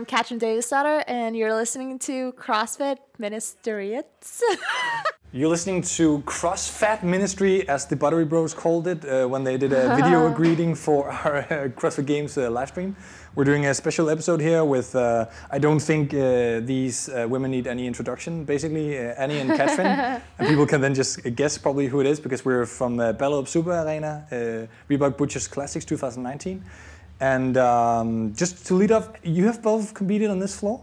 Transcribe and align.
I'm 0.00 0.06
Katrin 0.06 0.40
Davidsdottir, 0.40 1.04
and 1.08 1.36
you're 1.36 1.52
listening 1.52 1.98
to 1.98 2.32
CrossFit 2.32 2.96
Ministeriets. 3.20 4.40
You're 5.32 5.50
listening 5.50 5.82
to 5.82 6.20
CrossFat 6.22 7.04
Ministry, 7.04 7.68
as 7.68 7.86
the 7.86 7.94
Buttery 7.94 8.24
Bros 8.24 8.52
called 8.52 8.88
it 8.88 9.04
uh, 9.04 9.28
when 9.28 9.44
they 9.44 9.56
did 9.58 9.72
a 9.72 9.94
video 9.94 10.28
greeting 10.40 10.74
for 10.74 11.08
our 11.08 11.36
uh, 11.36 11.68
CrossFit 11.68 12.06
Games 12.06 12.36
uh, 12.36 12.50
live 12.50 12.68
stream. 12.68 12.96
We're 13.36 13.44
doing 13.44 13.66
a 13.66 13.74
special 13.74 14.10
episode 14.10 14.40
here 14.40 14.64
with, 14.64 14.96
uh, 14.96 15.26
I 15.50 15.58
don't 15.58 15.78
think 15.78 16.14
uh, 16.14 16.60
these 16.60 17.10
uh, 17.10 17.28
women 17.28 17.52
need 17.52 17.68
any 17.68 17.86
introduction, 17.86 18.44
basically, 18.44 18.98
uh, 18.98 19.22
Annie 19.22 19.38
and 19.38 19.50
Katrin. 19.50 19.86
and 20.38 20.48
people 20.48 20.66
can 20.66 20.80
then 20.80 20.94
just 20.94 21.22
guess 21.36 21.58
probably 21.58 21.86
who 21.86 22.00
it 22.00 22.06
is 22.06 22.18
because 22.18 22.44
we're 22.44 22.66
from 22.66 22.98
uh, 22.98 23.12
Ballerup 23.12 23.46
Super 23.46 23.72
Arena, 23.72 24.26
uh, 24.32 24.66
Reebok 24.92 25.16
Butchers 25.16 25.46
Classics 25.46 25.84
2019. 25.84 26.64
And 27.20 27.56
um, 27.58 28.32
just 28.34 28.66
to 28.66 28.74
lead 28.74 28.92
off, 28.92 29.10
you 29.22 29.46
have 29.46 29.62
both 29.62 29.92
competed 29.94 30.30
on 30.30 30.38
this 30.38 30.58
floor? 30.58 30.80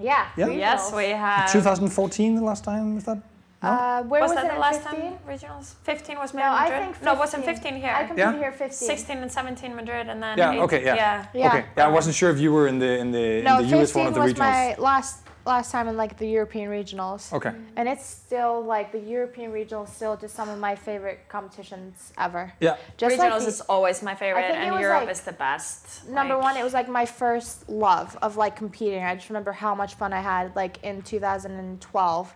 yeah. 0.00 0.26
Yeah. 0.36 0.48
Yes, 0.48 0.92
we 0.92 1.10
have. 1.10 1.50
2014, 1.52 2.34
the 2.36 2.42
last 2.42 2.64
time, 2.64 2.94
was 2.94 3.04
that? 3.04 3.18
Uh, 3.62 4.02
where 4.02 4.20
was, 4.20 4.28
was, 4.30 4.36
that 4.36 4.44
it 4.46 4.54
the 4.54 4.60
last 4.60 4.82
15? 4.82 5.00
time 5.00 5.18
regionals? 5.26 5.74
15 5.84 6.18
was 6.18 6.34
No, 6.34 6.42
I 6.42 6.64
Madrid. 6.64 6.80
think 6.82 6.94
15. 6.96 7.04
No, 7.06 7.12
it 7.14 7.18
wasn't 7.18 7.44
15 7.46 7.76
here. 7.76 7.94
I 7.96 8.04
competed 8.04 8.18
Yeah? 8.18 8.38
here 8.38 8.52
15. 8.52 8.88
16 8.88 9.16
and 9.18 9.32
17 9.32 9.74
Madrid, 9.74 10.08
and 10.08 10.22
then. 10.22 10.36
Yeah, 10.36 10.52
eight- 10.52 10.58
okay, 10.60 10.84
yeah. 10.84 10.94
yeah. 10.94 11.26
Yeah. 11.32 11.46
Okay. 11.48 11.64
Yeah, 11.78 11.86
I 11.86 11.88
wasn't 11.88 12.14
sure 12.14 12.30
if 12.30 12.38
you 12.38 12.52
were 12.52 12.68
in 12.68 12.78
the 12.78 12.98
in 12.98 13.10
the 13.10 13.40
No, 13.42 13.58
in 13.60 13.68
the 13.70 13.76
US 13.78 13.92
15 13.92 14.04
one 14.04 14.08
of 14.08 14.14
the 14.14 14.20
regionals. 14.20 14.24
Fifteen 14.26 14.26
was 14.26 14.34
regionals. 14.34 14.78
my 14.78 14.84
last 14.84 15.23
last 15.46 15.70
time 15.70 15.88
in 15.88 15.96
like 15.96 16.16
the 16.18 16.26
European 16.26 16.70
regionals. 16.70 17.32
Okay. 17.32 17.52
And 17.76 17.88
it's 17.88 18.04
still 18.04 18.62
like 18.62 18.92
the 18.92 18.98
European 18.98 19.52
regionals 19.52 19.88
still 19.90 20.16
just 20.16 20.34
some 20.34 20.48
of 20.48 20.58
my 20.58 20.74
favorite 20.74 21.28
competitions 21.28 22.12
ever. 22.18 22.52
Yeah. 22.60 22.76
Just 22.96 23.16
regionals 23.16 23.30
like 23.30 23.40
the- 23.42 23.48
is 23.48 23.60
always 23.62 24.02
my 24.02 24.14
favorite, 24.14 24.42
and 24.42 24.80
Europe 24.80 25.02
like, 25.02 25.10
is 25.10 25.20
the 25.20 25.32
best. 25.32 26.08
Number 26.08 26.34
like- 26.34 26.44
one, 26.44 26.56
it 26.56 26.64
was 26.64 26.72
like 26.72 26.88
my 26.88 27.06
first 27.06 27.68
love 27.68 28.16
of 28.22 28.36
like 28.36 28.56
competing. 28.56 29.02
I 29.02 29.14
just 29.14 29.28
remember 29.28 29.52
how 29.52 29.74
much 29.74 29.94
fun 29.94 30.12
I 30.12 30.20
had 30.20 30.54
like 30.56 30.82
in 30.82 31.02
2012 31.02 32.34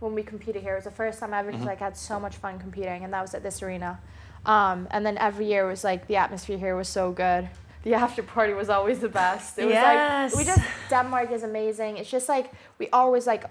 when 0.00 0.14
we 0.14 0.22
competed 0.22 0.62
here. 0.62 0.72
It 0.74 0.78
was 0.78 0.84
the 0.84 0.90
first 0.90 1.20
time 1.20 1.32
I 1.32 1.38
ever 1.40 1.52
just 1.52 1.64
like 1.64 1.78
had 1.78 1.96
so 1.96 2.18
much 2.20 2.36
fun 2.36 2.58
competing, 2.58 3.04
and 3.04 3.12
that 3.12 3.22
was 3.22 3.34
at 3.34 3.42
this 3.42 3.62
arena. 3.62 4.00
Um, 4.44 4.88
and 4.90 5.06
then 5.06 5.16
every 5.18 5.46
year 5.46 5.66
was 5.66 5.84
like 5.84 6.08
the 6.08 6.16
atmosphere 6.16 6.58
here 6.58 6.76
was 6.76 6.88
so 6.88 7.12
good. 7.12 7.48
The 7.82 7.94
after 7.94 8.22
party 8.22 8.52
was 8.52 8.68
always 8.68 9.00
the 9.00 9.08
best. 9.08 9.58
It 9.58 9.66
was 9.66 9.74
like 9.74 10.34
we 10.36 10.44
just 10.44 10.62
Denmark 10.88 11.32
is 11.32 11.42
amazing. 11.42 11.96
It's 11.96 12.10
just 12.10 12.28
like 12.28 12.50
we 12.78 12.88
always 12.90 13.26
like 13.26 13.44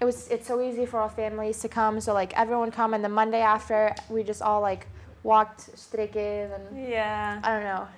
it 0.00 0.04
was 0.04 0.28
it's 0.28 0.46
so 0.46 0.60
easy 0.60 0.86
for 0.86 1.00
all 1.00 1.08
families 1.08 1.58
to 1.60 1.68
come. 1.68 2.00
So 2.00 2.14
like 2.14 2.32
everyone 2.38 2.70
come 2.70 2.94
and 2.94 3.04
the 3.04 3.08
Monday 3.08 3.40
after 3.40 3.94
we 4.08 4.22
just 4.22 4.42
all 4.42 4.60
like 4.60 4.86
walked 5.22 5.70
strikken 5.76 6.54
and 6.54 6.88
Yeah. 6.88 7.40
I 7.42 7.48
don't 7.54 7.64
know. 7.64 7.88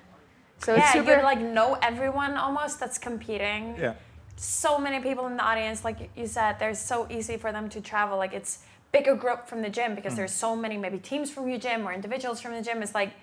So 0.57 0.73
it's 0.73 0.81
yeah, 0.81 0.93
super 0.93 1.17
you 1.17 1.23
like 1.23 1.39
know 1.39 1.77
everyone 1.81 2.35
almost 2.35 2.79
that's 2.79 2.97
competing. 2.97 3.75
Yeah. 3.79 3.93
So 4.35 4.77
many 4.77 4.99
people 4.99 5.27
in 5.27 5.37
the 5.37 5.43
audience, 5.43 5.83
like 5.83 6.09
you 6.15 6.27
said, 6.27 6.57
they're 6.59 6.75
so 6.75 7.07
easy 7.09 7.37
for 7.37 7.51
them 7.51 7.69
to 7.69 7.81
travel. 7.81 8.17
Like 8.17 8.33
it's 8.33 8.59
bigger 8.91 9.15
group 9.15 9.47
from 9.47 9.61
the 9.61 9.69
gym 9.69 9.95
because 9.95 10.13
mm. 10.13 10.17
there's 10.17 10.33
so 10.33 10.55
many 10.55 10.77
maybe 10.77 10.97
teams 10.97 11.31
from 11.31 11.47
your 11.47 11.59
gym 11.59 11.87
or 11.87 11.93
individuals 11.93 12.41
from 12.41 12.53
the 12.53 12.61
gym. 12.61 12.81
It's 12.83 12.95
like 12.95 13.13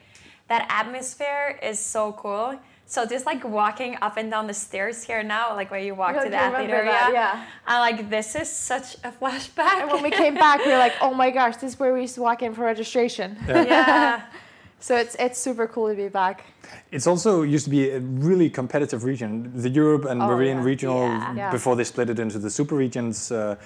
that 0.48 0.66
atmosphere 0.70 1.58
is 1.62 1.78
so 1.78 2.12
cool. 2.12 2.58
So 2.86 3.04
just 3.04 3.26
like 3.26 3.44
walking 3.44 3.98
up 4.00 4.16
and 4.16 4.30
down 4.30 4.46
the 4.46 4.54
stairs 4.54 5.04
here 5.04 5.22
now, 5.22 5.54
like 5.54 5.70
where 5.70 5.78
you 5.78 5.94
walk 5.94 6.16
I 6.16 6.24
to 6.24 6.24
the 6.24 6.30
do 6.30 6.36
athlete 6.36 6.70
area, 6.70 6.90
that, 6.90 7.10
yeah. 7.12 7.44
I'm 7.66 7.80
like, 7.80 8.08
this 8.08 8.34
is 8.34 8.50
such 8.50 8.94
a 9.04 9.12
flashback. 9.12 9.82
And 9.82 9.90
when 9.90 10.02
we 10.02 10.10
came 10.10 10.34
back, 10.34 10.64
we 10.64 10.72
were 10.72 10.78
like, 10.78 10.94
"Oh 11.02 11.12
my 11.12 11.30
gosh, 11.30 11.56
this 11.56 11.74
is 11.74 11.78
where 11.78 11.92
we 11.92 12.00
used 12.00 12.14
to 12.14 12.22
walk 12.22 12.42
in 12.42 12.54
for 12.54 12.62
registration." 12.62 13.36
yeah. 13.46 14.22
So 14.80 14.96
it's 14.96 15.16
it's 15.18 15.38
super 15.38 15.66
cool 15.66 15.88
to 15.88 15.94
be 15.96 16.08
back. 16.08 16.44
It's 16.92 17.06
also 17.06 17.42
used 17.42 17.64
to 17.64 17.70
be 17.70 17.90
a 17.90 18.00
really 18.00 18.48
competitive 18.50 19.02
region. 19.04 19.50
The 19.54 19.68
Europe 19.70 20.04
and 20.04 20.22
Oh, 20.22 20.26
Marine 20.28 20.58
yeah. 20.58 20.64
regional, 20.64 21.02
Yeah. 21.36 21.50
Before 21.50 21.74
they 21.76 21.84
split 21.84 22.10
it 22.10 22.18
into 22.18 22.38
the 22.38 22.50
super 22.50 22.76
regions, 22.76 23.32
uh, 23.32 23.56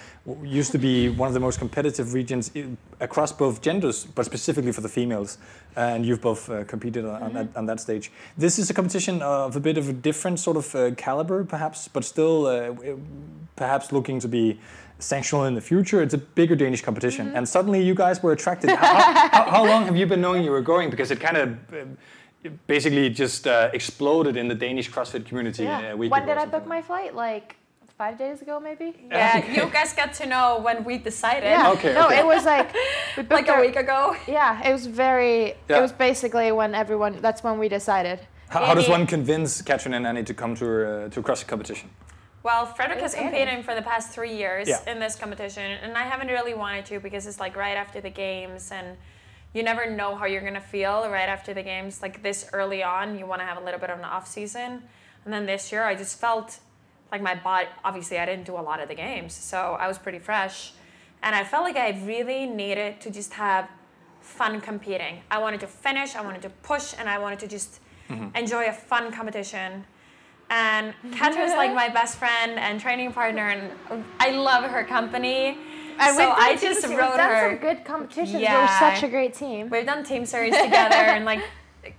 used 0.43 0.73
to 0.73 0.79
be 0.79 1.09
one 1.11 1.29
of 1.29 1.35
the 1.35 1.41
most 1.41 1.59
competitive 1.59 2.15
regions 2.15 2.51
across 3.01 3.33
both 3.33 3.61
genders, 3.61 4.07
but 4.15 4.25
specifically 4.25 4.73
for 4.73 4.81
the 4.81 4.89
females. 4.89 5.39
And 5.77 6.07
you've 6.07 6.21
both 6.23 6.49
uh, 6.49 6.65
competed 6.65 7.05
on, 7.05 7.23
on, 7.23 7.33
that, 7.35 7.57
on 7.57 7.67
that 7.67 7.81
stage. 7.81 8.11
This 8.39 8.59
is 8.59 8.71
a 8.71 8.75
competition 8.75 9.21
of 9.23 9.57
a 9.57 9.61
bit 9.61 9.77
of 9.79 9.89
a 9.89 9.93
different 9.93 10.39
sort 10.39 10.57
of 10.57 10.75
uh, 10.75 10.91
caliber, 10.97 11.45
perhaps, 11.45 11.89
but 11.89 12.05
still 12.05 12.47
uh, 12.47 12.75
perhaps 13.57 13.93
looking 13.93 14.21
to 14.21 14.29
be 14.29 14.59
sanctional 15.03 15.47
in 15.49 15.55
the 15.55 15.61
future. 15.61 16.01
It's 16.03 16.15
a 16.15 16.19
bigger 16.19 16.57
Danish 16.57 16.83
competition. 16.83 17.33
And 17.37 17.49
suddenly 17.49 17.83
you 17.83 17.95
guys 17.95 18.23
were 18.23 18.33
attracted. 18.33 18.71
how, 18.85 19.29
how, 19.37 19.51
how 19.51 19.67
long 19.67 19.85
have 19.87 19.97
you 19.97 20.07
been 20.07 20.21
knowing 20.21 20.45
you 20.45 20.51
were 20.51 20.63
going? 20.63 20.91
Because 20.91 21.11
it 21.11 21.21
kind 21.21 21.37
of 21.37 21.49
uh, 21.75 22.49
basically 22.67 23.11
just 23.11 23.47
uh, 23.47 23.71
exploded 23.73 24.37
in 24.37 24.49
the 24.49 24.55
Danish 24.55 24.91
CrossFit 24.91 25.27
community 25.27 25.67
a 25.67 25.95
week 25.97 26.11
When 26.11 26.23
ago. 26.23 26.35
did 26.35 26.39
I 26.39 26.47
book 26.47 26.67
my 26.67 26.81
flight? 26.83 27.15
Like 27.15 27.57
five 27.99 28.17
days 28.19 28.41
ago, 28.43 28.59
maybe. 28.59 28.95
Yeah, 29.11 29.45
you 29.57 29.71
guys 29.71 29.93
got 29.93 30.15
to 30.15 30.27
know 30.27 30.59
when 30.61 30.83
we 30.85 30.99
decided. 30.99 31.45
Yeah. 31.51 31.73
Okay, 31.73 31.93
No, 31.95 32.07
okay. 32.07 32.19
it 32.21 32.27
was 32.27 32.45
like 32.45 32.73
we 33.17 33.23
Like 33.31 33.49
a 33.49 33.53
our- 33.53 33.61
week 33.61 33.77
ago. 33.77 34.17
Yeah, 34.27 34.67
it 34.69 34.73
was 34.73 34.87
very. 34.87 35.55
Yeah. 35.69 35.79
It 35.79 35.83
was 35.83 35.93
basically 35.93 36.51
when 36.53 36.75
everyone. 36.75 37.13
That's 37.21 37.43
when 37.45 37.59
we 37.59 37.69
decided. 37.69 38.19
How, 38.49 38.65
how 38.67 38.75
does 38.75 38.89
one 38.89 39.07
convince 39.07 39.63
Katrin 39.63 39.95
and 39.95 40.07
Annie 40.07 40.25
to 40.25 40.35
come 40.35 40.55
to 40.57 40.67
uh, 40.67 41.09
to 41.11 41.21
a 41.21 41.23
CrossFit 41.23 41.47
competition? 41.49 41.89
Well, 42.43 42.67
Frederick 42.67 43.01
has 43.01 43.15
Annie. 43.15 43.29
competed 43.29 43.65
for 43.65 43.75
the 43.75 43.83
past 43.83 44.11
three 44.11 44.35
years 44.35 44.69
Yeah. 44.69 44.81
in 44.87 44.99
this 44.99 45.15
competition, 45.15 45.63
and 45.63 45.97
I 45.97 46.03
haven't 46.03 46.29
really 46.29 46.55
wanted 46.55 46.87
to 46.87 47.01
because 47.01 47.27
it's 47.27 47.39
like 47.39 47.57
right 47.57 47.77
after 47.77 48.01
the 48.01 48.11
games, 48.11 48.73
and 48.73 48.97
you 49.53 49.63
never 49.63 49.89
know 49.89 50.17
how 50.17 50.27
you're 50.27 50.43
gonna 50.43 50.61
feel 50.61 51.09
right 51.09 51.29
after 51.29 51.55
the 51.55 51.63
games. 51.63 52.03
Like 52.03 52.23
this 52.23 52.49
early 52.53 52.83
on, 52.83 53.19
you 53.19 53.27
want 53.27 53.41
to 53.41 53.47
have 53.47 53.59
a 53.59 53.65
little 53.65 53.79
bit 53.79 53.91
of 53.91 53.99
an 53.99 54.05
off 54.05 54.27
season, 54.27 54.83
and 55.25 55.33
then 55.33 55.47
this 55.47 55.71
year 55.71 55.85
I 55.85 55.95
just 55.95 56.21
felt 56.21 56.59
like 57.13 57.23
my 57.23 57.35
body. 57.35 57.69
Obviously, 57.85 58.19
I 58.19 58.27
didn't 58.27 58.45
do 58.45 58.57
a 58.57 58.65
lot 58.71 58.81
of 58.81 58.89
the 58.89 58.95
games, 58.95 59.35
so 59.35 59.77
I 59.79 59.87
was 59.87 59.99
pretty 59.99 60.19
fresh, 60.19 60.73
and 61.23 61.37
I 61.37 61.45
felt 61.45 61.63
like 61.63 61.77
I 61.77 61.91
really 62.05 62.47
needed 62.47 63.01
to 63.03 63.11
just 63.11 63.35
have 63.35 63.69
fun 64.21 64.61
competing. 64.61 65.23
I 65.31 65.39
wanted 65.39 65.61
to 65.61 65.67
finish, 65.67 66.17
I 66.17 66.23
wanted 66.23 66.43
to 66.43 66.51
push, 66.51 66.95
and 66.99 67.09
I 67.09 67.19
wanted 67.19 67.39
to 67.41 67.49
just 67.49 67.81
mm-hmm. 68.09 68.35
enjoy 68.37 68.67
a 68.67 68.73
fun 68.73 69.13
competition. 69.13 69.85
And 70.53 70.93
Katrin's 71.13 71.53
like 71.53 71.73
my 71.75 71.89
best 71.89 72.19
friend 72.19 72.59
and 72.59 72.79
training 72.79 73.15
partner, 73.15 73.49
and 73.49 73.73
I 74.21 74.33
love 74.33 74.65
her 74.65 74.85
company. 74.85 75.57
And 75.99 76.15
so 76.15 76.27
we've 76.29 76.35
I 76.37 76.57
just 76.57 76.87
we've 76.87 76.99
wrote 76.99 77.17
done 77.17 77.31
her. 77.31 77.51
some 77.53 77.59
good 77.59 77.87
competitions. 77.87 78.43
Yeah. 78.43 78.61
We're 78.61 78.91
such 78.91 79.03
a 79.03 79.09
great 79.09 79.33
team. 79.33 79.71
We've 79.71 79.87
done 79.87 80.05
team 80.05 80.27
series 80.27 80.55
together, 80.63 80.95
and 80.95 81.25
like, 81.25 81.43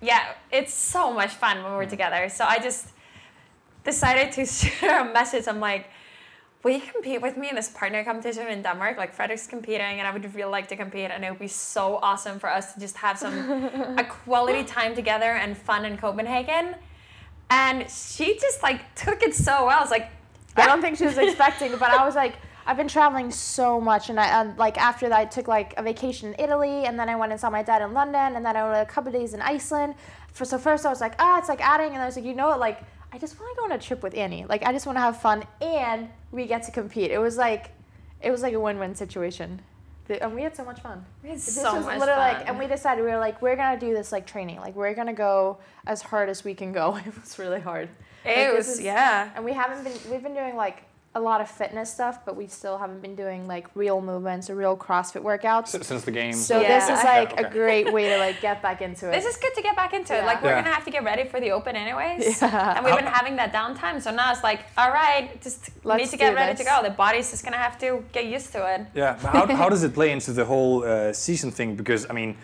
yeah, 0.02 0.34
it's 0.52 0.72
so 0.72 1.12
much 1.12 1.32
fun 1.32 1.64
when 1.64 1.74
we're 1.74 1.88
together. 1.88 2.30
So 2.30 2.46
I 2.46 2.60
just 2.60 2.90
decided 3.84 4.32
to 4.34 4.46
shoot 4.58 4.74
her 4.82 5.00
a 5.00 5.12
message. 5.12 5.48
I'm 5.48 5.60
like, 5.60 5.88
will 6.62 6.74
you 6.74 6.82
compete 6.82 7.24
with 7.24 7.36
me 7.38 7.50
in 7.50 7.56
this 7.56 7.70
partner 7.70 8.04
competition 8.04 8.48
in 8.50 8.62
Denmark? 8.62 8.98
Like 8.98 9.16
Frederick's 9.16 9.48
competing, 9.48 9.98
and 9.98 10.08
I 10.08 10.12
would 10.14 10.32
really 10.36 10.52
like 10.52 10.68
to 10.68 10.76
compete, 10.76 11.10
and 11.10 11.26
it 11.26 11.32
would 11.32 11.40
be 11.40 11.48
so 11.48 11.98
awesome 12.04 12.38
for 12.38 12.52
us 12.52 12.76
to 12.76 12.80
just 12.80 12.98
have 12.98 13.18
some 13.18 13.34
a 13.98 14.04
quality 14.04 14.64
time 14.64 14.94
together 14.94 15.32
and 15.32 15.58
fun 15.58 15.86
in 15.86 15.98
Copenhagen. 15.98 16.76
And 17.54 17.88
she 17.88 18.34
just 18.40 18.64
like 18.64 18.96
took 18.96 19.22
it 19.22 19.36
so 19.36 19.68
well. 19.68 19.84
It's 19.84 19.92
like, 19.92 20.10
I 20.56 20.66
don't 20.66 20.82
think 20.82 20.98
she 20.98 21.06
was 21.06 21.20
expecting, 21.20 21.72
but 21.78 21.92
I 21.92 22.04
was 22.04 22.16
like, 22.16 22.34
I've 22.66 22.78
been 22.78 22.88
traveling 22.88 23.30
so 23.30 23.80
much, 23.80 24.10
and 24.10 24.20
I 24.20 24.42
and 24.42 24.58
like 24.58 24.78
after 24.78 25.08
that, 25.10 25.20
I 25.20 25.26
took 25.26 25.48
like 25.48 25.74
a 25.78 25.84
vacation 25.84 26.34
in 26.34 26.40
Italy, 26.40 26.86
and 26.86 26.98
then 26.98 27.10
I 27.10 27.16
went 27.16 27.32
and 27.32 27.40
saw 27.40 27.52
my 27.52 27.62
dad 27.62 27.84
in 27.84 27.94
London, 27.94 28.36
and 28.36 28.44
then 28.44 28.56
I 28.56 28.64
went 28.64 28.90
a 28.90 28.92
couple 28.92 29.12
days 29.12 29.36
in 29.36 29.42
Iceland. 29.42 29.94
For 30.32 30.46
so 30.46 30.58
first, 30.58 30.86
I 30.86 30.90
was 30.90 31.00
like, 31.00 31.14
ah, 31.20 31.38
it's 31.38 31.50
like 31.50 31.62
adding, 31.62 31.94
and 31.94 32.02
I 32.02 32.06
was 32.08 32.16
like, 32.16 32.26
you 32.26 32.34
know 32.34 32.48
what, 32.48 32.60
like 32.60 32.80
I 33.12 33.20
just 33.20 33.40
want 33.40 33.56
to 33.56 33.60
go 33.60 33.66
on 33.66 33.72
a 33.74 33.78
trip 33.78 34.02
with 34.02 34.16
Annie. 34.16 34.46
Like 34.46 34.64
I 34.64 34.72
just 34.72 34.88
want 34.88 34.96
to 34.96 35.02
have 35.02 35.22
fun, 35.22 35.44
and 35.62 36.10
we 36.32 36.48
get 36.48 36.64
to 36.64 36.72
compete. 36.72 37.12
It 37.12 37.20
was 37.20 37.38
like, 37.38 37.70
it 38.22 38.32
was 38.32 38.42
like 38.42 38.54
a 38.54 38.60
win-win 38.60 38.96
situation, 38.96 39.62
The- 40.08 40.22
and 40.22 40.36
we 40.36 40.42
had 40.44 40.56
so 40.56 40.66
much 40.66 40.82
fun. 40.82 41.06
it's 41.24 41.46
This 41.46 41.56
so 41.62 41.76
was 41.76 41.86
much 41.86 42.00
literally 42.00 42.22
fun. 42.22 42.34
like, 42.40 42.50
and 42.50 42.60
we 42.60 42.68
decided 42.68 43.04
we 43.06 43.12
were 43.12 43.18
like, 43.20 43.42
we're 43.42 43.56
gonna 43.56 43.80
do 43.80 43.94
this 43.94 44.12
like 44.12 44.26
training, 44.28 44.58
like 44.60 44.76
we're 44.76 44.94
gonna 44.94 45.14
go 45.14 45.58
as 45.88 46.02
hard 46.02 46.28
as 46.30 46.44
we 46.44 46.54
can 46.54 46.72
go. 46.74 46.96
It 47.06 47.20
was 47.20 47.40
really 47.40 47.62
hard. 47.62 47.90
It 48.26 48.36
this 48.36 48.56
was, 48.56 48.68
is- 48.80 48.82
yeah. 48.82 49.30
And 49.36 49.44
we 49.46 49.54
haven't 49.54 49.84
been 49.84 49.94
we've 50.12 50.24
been 50.24 50.34
doing 50.36 50.56
like 50.56 50.84
a 51.16 51.20
lot 51.20 51.42
of 51.42 51.48
fitness 51.50 51.94
stuff, 51.94 52.26
but 52.26 52.36
we 52.36 52.48
still 52.48 52.80
haven't 52.80 53.00
been 53.02 53.16
doing 53.16 53.46
like 53.48 53.68
real 53.76 54.02
movements 54.02 54.50
or 54.50 54.56
real 54.56 54.76
CrossFit 54.76 55.22
workouts. 55.22 55.76
S- 55.76 55.86
Since 55.88 56.04
the 56.06 56.12
game. 56.12 56.34
So 56.34 56.60
Yeah. 56.60 56.70
this 56.80 56.84
is 56.90 57.04
Yeah, 57.04 57.20
like 57.20 57.40
a 57.40 57.50
great 57.52 57.94
way 57.94 58.10
to 58.10 58.18
like 58.18 58.42
get 58.48 58.64
back 58.64 58.82
into 58.82 59.08
it. 59.10 59.12
This 59.12 59.26
is 59.26 59.38
good 59.38 59.54
to 59.54 59.62
get 59.62 59.76
back 59.76 59.94
into 59.94 60.18
it. 60.18 60.26
Like 60.26 60.42
we're 60.42 60.50
Yeah. 60.50 60.64
gonna 60.64 60.74
have 60.74 60.86
to 60.86 60.92
get 60.92 61.04
ready 61.04 61.26
for 61.26 61.40
the 61.40 61.52
open 61.52 61.76
anyways. 61.76 62.42
Yeah. 62.42 62.76
And 62.78 62.84
we've 62.86 62.96
been 62.96 63.06
having 63.06 63.36
that 63.36 63.54
downtime, 63.54 64.02
so 64.02 64.10
now 64.12 64.32
it's 64.32 64.44
like, 64.44 64.62
all 64.76 64.90
right, 64.92 65.40
just 65.42 65.70
Let's 65.84 66.00
need 66.02 66.10
to 66.10 66.18
get 66.18 66.34
ready 66.34 66.54
this. 66.54 66.66
to 66.66 66.72
go. 66.72 66.82
The 66.82 66.90
body's 66.90 67.30
just 67.30 67.44
gonna 67.46 67.58
have 67.58 67.78
to 67.80 68.04
get 68.12 68.26
used 68.26 68.52
to 68.54 68.60
it. 68.74 68.82
Yeah. 68.96 69.18
but 69.22 69.32
How, 69.34 69.46
how 69.56 69.70
does 69.74 69.84
it 69.84 69.94
play 69.94 70.10
into 70.12 70.34
the 70.34 70.46
whole 70.46 70.84
uh, 70.84 71.14
season 71.14 71.52
thing? 71.52 71.76
Because 71.76 72.08
I 72.10 72.14
mean, 72.14 72.36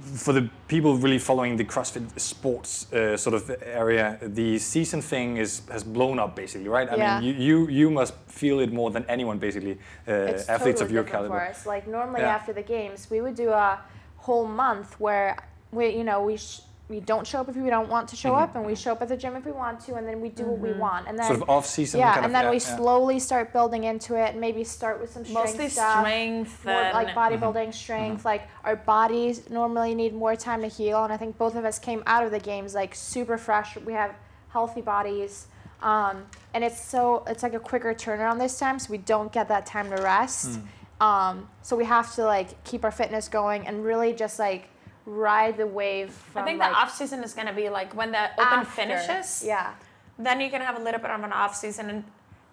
for 0.00 0.32
the 0.32 0.48
people 0.68 0.96
really 0.96 1.18
following 1.18 1.56
the 1.56 1.64
CrossFit 1.64 2.18
sports 2.18 2.92
uh, 2.92 3.16
sort 3.16 3.34
of 3.34 3.50
area, 3.62 4.18
the 4.22 4.58
season 4.58 5.02
thing 5.02 5.36
is 5.36 5.62
has 5.70 5.84
blown 5.84 6.18
up 6.18 6.34
basically, 6.36 6.68
right? 6.68 6.88
I 6.90 6.96
Yeah. 6.96 7.20
mean, 7.20 7.24
you, 7.34 7.34
you 7.34 7.68
you 7.68 7.90
must 7.90 8.14
feel 8.26 8.60
it 8.60 8.72
more 8.72 8.90
than 8.90 9.04
anyone 9.08 9.38
basically. 9.38 9.78
Uh, 10.08 10.12
athletes 10.48 10.80
totally 10.80 10.84
of 10.84 10.90
your 10.92 11.04
caliber. 11.04 11.34
for 11.38 11.50
us. 11.50 11.66
Like 11.66 11.86
normally 11.86 12.20
Yeah. 12.22 12.34
after 12.34 12.52
the 12.52 12.62
games, 12.62 13.08
we 13.10 13.20
would 13.20 13.34
do 13.36 13.50
a 13.50 13.78
whole 14.16 14.46
month 14.46 14.98
where 15.00 15.36
we, 15.72 15.88
you 15.88 16.04
know, 16.04 16.22
we 16.24 16.36
sh- 16.36 16.60
we 16.92 17.00
don't 17.00 17.26
show 17.26 17.40
up 17.40 17.48
if 17.48 17.56
we 17.56 17.70
don't 17.70 17.88
want 17.88 18.06
to 18.10 18.16
show 18.16 18.32
Mhm. 18.32 18.42
up, 18.42 18.54
and 18.54 18.66
we 18.66 18.74
show 18.74 18.92
up 18.92 19.00
at 19.00 19.08
the 19.08 19.16
gym 19.16 19.34
if 19.34 19.44
we 19.46 19.52
want 19.52 19.80
to, 19.86 19.94
and 19.94 20.06
then 20.06 20.20
we 20.20 20.28
do 20.28 20.44
what 20.44 20.58
we 20.58 20.72
want, 20.74 21.08
and 21.08 21.18
then 21.18 21.26
Sort 21.26 21.40
of 21.42 21.48
off 21.48 21.64
season. 21.66 21.98
yeah, 22.00 22.12
kind 22.14 22.26
and 22.26 22.36
of, 22.36 22.42
then 22.42 22.50
we 22.50 22.58
yeah. 22.58 22.76
slowly 22.76 23.18
start 23.18 23.52
building 23.52 23.84
into 23.84 24.14
it. 24.14 24.36
Maybe 24.36 24.62
start 24.62 25.00
with 25.00 25.10
some 25.10 25.24
strength 25.24 25.48
Mostly 25.52 25.68
stuff, 25.70 26.00
strength 26.00 26.64
more 26.66 26.74
and 26.82 26.94
like 26.94 27.08
bodybuilding 27.16 27.72
strength. 27.72 28.24
Like 28.26 28.42
our 28.64 28.76
bodies 28.76 29.48
normally 29.48 29.94
need 29.94 30.14
more 30.14 30.36
time 30.36 30.60
to 30.60 30.68
heal, 30.68 31.02
and 31.04 31.12
I 31.12 31.16
think 31.16 31.38
both 31.38 31.54
of 31.56 31.64
us 31.64 31.78
came 31.78 32.02
out 32.06 32.24
of 32.24 32.30
the 32.30 32.40
games 32.40 32.74
like 32.74 32.94
super 32.94 33.38
fresh. 33.38 33.76
We 33.78 33.94
have 33.94 34.12
healthy 34.50 34.82
bodies, 34.82 35.46
um, 35.82 36.26
and 36.52 36.62
it's 36.62 36.78
so 36.80 37.24
it's 37.26 37.42
like 37.42 37.54
a 37.54 37.60
quicker 37.60 37.94
turnaround 37.94 38.38
this 38.38 38.58
time, 38.58 38.78
so 38.78 38.90
we 38.90 38.98
don't 38.98 39.32
get 39.32 39.48
that 39.48 39.64
time 39.64 39.88
to 39.90 39.96
rest. 40.02 40.60
Um, 41.00 41.48
so 41.62 41.74
we 41.74 41.84
have 41.86 42.14
to 42.16 42.24
like 42.24 42.62
keep 42.64 42.84
our 42.84 42.92
fitness 42.92 43.28
going 43.28 43.66
and 43.66 43.82
really 43.84 44.12
just 44.12 44.38
like 44.38 44.68
ride 45.06 45.56
the 45.56 45.66
wave. 45.66 46.10
From, 46.10 46.42
I 46.42 46.46
think 46.46 46.60
like, 46.60 46.70
the 46.70 46.76
off 46.76 46.94
season 46.94 47.22
is 47.24 47.34
gonna 47.34 47.52
be 47.52 47.68
like 47.68 47.94
when 47.94 48.12
the 48.12 48.30
open 48.32 48.60
after. 48.60 48.70
finishes. 48.70 49.42
Yeah. 49.44 49.74
Then 50.18 50.40
you 50.40 50.50
can 50.50 50.60
have 50.60 50.78
a 50.78 50.82
little 50.82 51.00
bit 51.00 51.10
of 51.10 51.22
an 51.22 51.32
off 51.32 51.56
season, 51.56 51.90
and 51.90 52.04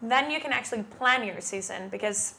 then 0.01 0.31
you 0.31 0.39
can 0.39 0.51
actually 0.53 0.83
plan 0.83 1.23
your 1.25 1.41
season 1.41 1.89
because 1.89 2.35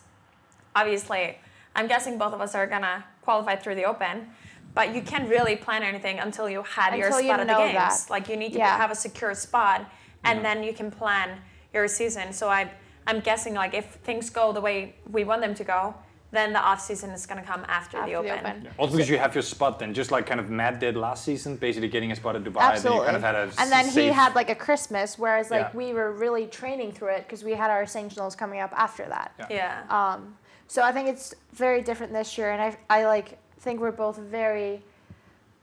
obviously, 0.75 1.39
I'm 1.77 1.87
guessing 1.87 2.19
both 2.19 2.33
of 2.33 2.41
us 2.41 2.55
are 2.55 2.67
gonna 2.67 3.05
qualify 3.23 3.57
through 3.57 3.77
the 3.77 3.85
open. 3.85 4.31
But 4.73 4.95
you 4.95 5.03
can't 5.03 5.29
really 5.29 5.57
plan 5.57 5.83
anything 5.83 6.21
until 6.21 6.49
you 6.49 6.63
had 6.63 6.97
your 6.97 7.07
Until 7.09 7.21
you 7.21 7.29
spot 7.29 7.41
at 7.41 7.47
the 7.49 7.55
games. 7.55 7.75
that. 7.75 8.11
Like 8.11 8.29
you 8.29 8.37
need 8.37 8.53
to 8.53 8.59
Yeah. 8.59 8.77
have 8.77 8.91
a 8.93 8.95
secure 8.95 9.35
spot, 9.35 9.85
and 10.25 10.39
Mhm. 10.39 10.43
then 10.43 10.63
you 10.63 10.73
can 10.73 10.91
plan 10.93 11.41
your 11.73 11.89
season. 11.89 12.33
So 12.33 12.49
I, 12.49 12.71
I'm 13.07 13.19
guessing 13.21 13.55
like 13.55 13.75
if 13.75 13.87
things 14.05 14.31
go 14.31 14.53
the 14.53 14.61
way 14.61 14.95
we 15.11 15.25
want 15.25 15.41
them 15.43 15.55
to 15.57 15.65
go, 15.65 15.95
then 16.33 16.53
the 16.53 16.61
off 16.61 16.81
season 16.81 17.11
is 17.11 17.27
gonna 17.27 17.43
come 17.43 17.65
after, 17.69 17.99
After 17.99 18.11
the 18.11 18.17
open. 18.17 18.63
Yeah. 18.65 18.71
Also, 18.79 18.93
because 18.95 19.09
you 19.11 19.19
have 19.19 19.35
your 19.35 19.43
spot 19.43 19.79
then, 19.81 19.93
just 19.93 20.11
like 20.13 20.27
kind 20.27 20.39
of 20.39 20.49
Matt 20.49 20.79
did 20.79 20.97
last 20.97 21.25
season, 21.25 21.57
basically 21.57 21.89
getting 21.89 22.13
a 22.13 22.17
spot 22.17 22.37
at 22.37 22.45
Dubai. 22.45 22.55
Then 22.61 22.71
Absolutely. 22.73 22.99
you 23.01 23.05
kind 23.05 23.17
of 23.17 23.23
had 23.23 23.35
a 23.35 23.43
and 23.59 23.71
then 23.73 23.85
he 23.87 23.91
safe- 23.91 24.15
had 24.15 24.35
like 24.37 24.49
a 24.51 24.55
Christmas, 24.55 25.19
whereas 25.19 25.51
like 25.51 25.69
Yeah. 25.73 25.77
we 25.77 25.93
were 25.93 26.13
really 26.13 26.47
training 26.47 26.93
through 26.93 27.09
it 27.19 27.25
because 27.27 27.43
we 27.43 27.53
had 27.53 27.71
our 27.71 27.83
sanctionals 27.85 28.37
coming 28.37 28.61
up 28.61 28.73
after 28.77 29.05
that. 29.07 29.33
Yeah. 29.41 29.47
Yeah. 29.51 29.83
Um, 30.15 30.37
so 30.69 30.83
I 30.83 30.93
think 30.93 31.09
it's 31.09 31.35
very 31.53 31.83
different 31.83 32.13
this 32.13 32.39
year, 32.39 32.53
and 32.53 32.63
I, 32.63 32.77
I 32.89 33.07
like 33.07 33.39
think 33.59 33.81
we're 33.81 33.91
both 33.91 34.17
very 34.17 34.83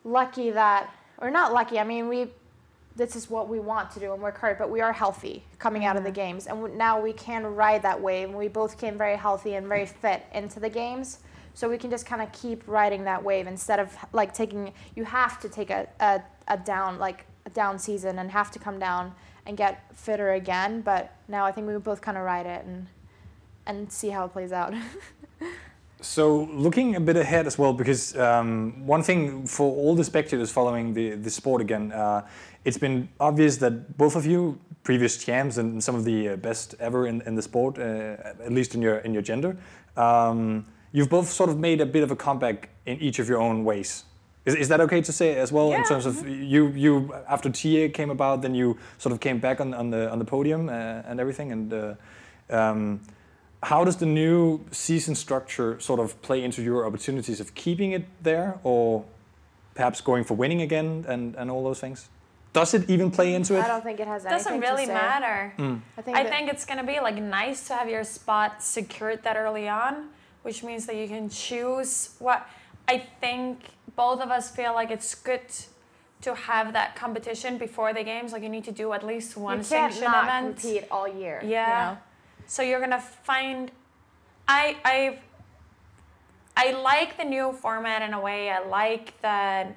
lucky 0.03 0.51
that, 0.51 0.89
or 1.19 1.31
not 1.31 1.53
lucky. 1.53 1.79
I 1.79 1.83
mean, 1.83 2.07
we 2.09 2.27
this 2.97 3.15
is 3.15 3.29
what 3.29 3.47
we 3.47 3.59
want 3.59 3.91
to 3.91 3.99
do 3.99 4.11
and 4.11 4.21
work 4.21 4.39
hard, 4.39 4.57
but 4.57 4.69
we 4.69 4.81
are 4.81 4.91
healthy 4.91 5.43
coming 5.59 5.85
out 5.85 5.95
of 5.95 6.03
the 6.03 6.09
mm-hmm. 6.09 6.15
games, 6.15 6.47
and 6.47 6.77
now 6.77 6.99
we 6.99 7.13
can 7.13 7.45
ride 7.45 7.83
that 7.83 8.01
wave. 8.01 8.29
And 8.29 8.37
we 8.37 8.47
both 8.47 8.77
came 8.77 8.97
very 8.97 9.15
healthy 9.15 9.53
and 9.53 9.67
very 9.67 9.85
fit 9.85 10.25
into 10.33 10.59
the 10.59 10.69
games, 10.69 11.19
so 11.53 11.69
we 11.69 11.77
can 11.77 11.89
just 11.89 12.05
kind 12.05 12.21
of 12.21 12.31
keep 12.31 12.63
riding 12.67 13.03
that 13.05 13.23
wave 13.23 13.47
instead 13.47 13.79
of 13.79 13.95
like 14.11 14.33
taking. 14.33 14.73
You 14.95 15.05
have 15.05 15.39
to 15.41 15.49
take 15.49 15.69
a, 15.69 15.87
a, 15.99 16.21
a 16.47 16.57
down 16.57 16.97
like 16.99 17.25
a 17.45 17.49
down 17.51 17.79
season 17.79 18.19
and 18.19 18.31
have 18.31 18.51
to 18.51 18.59
come 18.59 18.79
down 18.79 19.13
and 19.45 19.55
get 19.55 19.83
fitter 19.95 20.33
again. 20.33 20.81
But 20.81 21.15
now 21.27 21.45
I 21.45 21.51
think 21.51 21.67
we 21.67 21.77
both 21.77 22.01
kind 22.01 22.17
of 22.17 22.23
ride 22.23 22.47
it 22.47 22.65
and 22.65 22.87
and 23.67 23.91
see 23.91 24.09
how 24.09 24.25
it 24.25 24.29
plays 24.29 24.51
out. 24.51 24.73
So 26.01 26.43
looking 26.51 26.95
a 26.95 26.99
bit 26.99 27.17
ahead 27.17 27.47
as 27.47 27.57
well, 27.57 27.73
because 27.73 28.15
um, 28.17 28.85
one 28.85 29.01
thing 29.01 29.47
for 29.47 29.75
all 29.75 29.95
the 29.95 30.03
spectators 30.03 30.51
following 30.51 30.93
the, 30.93 31.15
the 31.15 31.29
sport 31.29 31.59
again, 31.59 31.91
uh, 31.91 32.27
it's 32.65 32.77
been 32.77 33.09
obvious 33.19 33.57
that 33.57 33.97
both 33.97 34.15
of 34.15 34.25
you, 34.25 34.59
previous 34.83 35.17
champs 35.17 35.57
and 35.57 35.83
some 35.83 35.95
of 35.95 36.05
the 36.05 36.29
uh, 36.29 36.35
best 36.35 36.75
ever 36.79 37.07
in, 37.07 37.21
in 37.21 37.33
the 37.33 37.41
sport, 37.41 37.79
uh, 37.79 37.81
at 37.81 38.51
least 38.51 38.75
in 38.75 38.81
your 38.81 38.97
in 38.99 39.13
your 39.13 39.23
gender, 39.23 39.57
um, 39.95 40.65
you've 40.91 41.09
both 41.09 41.29
sort 41.29 41.49
of 41.49 41.57
made 41.57 41.81
a 41.81 41.85
bit 41.85 42.03
of 42.03 42.11
a 42.11 42.15
comeback 42.15 42.69
in 42.85 42.99
each 42.99 43.17
of 43.17 43.27
your 43.27 43.41
own 43.41 43.65
ways. 43.65 44.03
Is, 44.45 44.55
is 44.55 44.67
that 44.69 44.79
okay 44.81 45.01
to 45.01 45.11
say 45.11 45.35
as 45.35 45.51
well 45.51 45.73
in 45.73 45.83
terms 45.83 46.05
of 46.05 46.27
you 46.27 46.67
you 46.69 47.11
after 47.27 47.49
Tia 47.49 47.89
came 47.89 48.11
about, 48.11 48.43
then 48.43 48.53
you 48.53 48.77
sort 48.99 49.13
of 49.13 49.19
came 49.19 49.39
back 49.39 49.59
on, 49.59 49.73
on 49.73 49.89
the 49.89 50.11
on 50.11 50.19
the 50.19 50.25
podium 50.25 50.69
uh, 50.69 50.71
and 51.07 51.19
everything 51.19 51.51
and. 51.51 51.73
Uh, 51.73 51.95
um, 52.49 53.01
how 53.63 53.83
does 53.83 53.97
the 53.97 54.05
new 54.05 54.63
season 54.71 55.15
structure 55.15 55.79
sort 55.79 55.99
of 55.99 56.21
play 56.21 56.43
into 56.43 56.61
your 56.61 56.85
opportunities 56.85 57.39
of 57.39 57.53
keeping 57.55 57.91
it 57.91 58.05
there 58.21 58.59
or 58.63 59.03
perhaps 59.73 60.01
going 60.01 60.23
for 60.23 60.35
winning 60.35 60.61
again 60.61 61.05
and, 61.07 61.35
and 61.35 61.49
all 61.51 61.63
those 61.63 61.79
things 61.79 62.09
does 62.53 62.73
it 62.73 62.89
even 62.89 63.11
play 63.11 63.33
into 63.33 63.55
it 63.55 63.63
I 63.63 63.67
don't 63.67 63.83
think 63.83 63.99
it 63.99 64.07
has 64.07 64.25
It 64.25 64.29
doesn't 64.29 64.59
really 64.61 64.83
to 64.85 64.87
say. 64.87 64.93
matter. 64.93 65.53
Hmm. 65.57 65.75
I 65.97 66.01
think, 66.01 66.17
I 66.17 66.23
that- 66.23 66.31
think 66.31 66.49
it's 66.49 66.65
gonna 66.65 66.83
be 66.83 66.99
like 66.99 67.15
nice 67.21 67.67
to 67.67 67.73
have 67.75 67.89
your 67.89 68.03
spot 68.03 68.63
secured 68.63 69.21
that 69.23 69.35
early 69.37 69.67
on, 69.67 70.09
which 70.43 70.63
means 70.63 70.85
that 70.87 70.95
you 70.95 71.07
can 71.07 71.29
choose 71.29 72.15
what. 72.19 72.47
I 72.87 72.99
think 73.21 73.59
both 73.95 74.21
of 74.21 74.29
us 74.31 74.49
feel 74.49 74.73
like 74.73 74.89
it's 74.91 75.13
good 75.13 75.41
to 76.21 76.33
have 76.33 76.73
that 76.73 76.95
competition 76.95 77.57
before 77.59 77.93
the 77.93 78.03
games. 78.03 78.31
Like 78.33 78.41
you 78.43 78.49
need 78.49 78.63
to 78.63 78.71
do 78.71 78.91
at 78.93 79.05
least 79.05 79.37
one 79.37 79.57
you 79.59 79.65
can't 79.65 79.93
sanction 79.93 80.05
not 80.05 80.23
event. 80.23 80.59
compete 80.59 80.85
all 80.89 81.07
year. 81.07 81.41
you 81.43 81.49
Yeah. 81.49 81.67
know? 81.91 81.97
So 82.47 82.63
you're 82.63 82.79
gonna 82.79 83.01
find. 83.01 83.71
I 84.47 84.77
I. 84.83 85.19
I 86.59 86.71
like 86.71 87.17
the 87.17 87.23
new 87.23 87.51
format 87.53 88.01
in 88.01 88.13
a 88.15 88.19
way. 88.19 88.49
I 88.49 88.65
like 88.65 89.19
that 89.21 89.75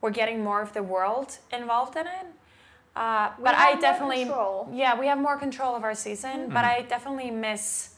we're 0.00 0.10
getting 0.10 0.42
more 0.42 0.62
of 0.62 0.72
the 0.72 0.82
world 0.82 1.36
involved 1.52 1.94
in 1.96 2.06
it. 2.06 2.26
Uh, 2.94 3.32
We 3.36 3.44
but 3.44 3.54
have 3.54 3.68
I 3.68 3.72
more 3.72 3.80
definitely, 3.82 4.24
control. 4.24 4.68
yeah, 4.72 4.98
we 4.98 5.08
have 5.08 5.18
more 5.18 5.36
control 5.36 5.76
of 5.76 5.84
our 5.84 5.94
season. 5.94 6.48
But 6.48 6.64
I 6.64 6.82
definitely 6.88 7.30
miss, 7.30 7.96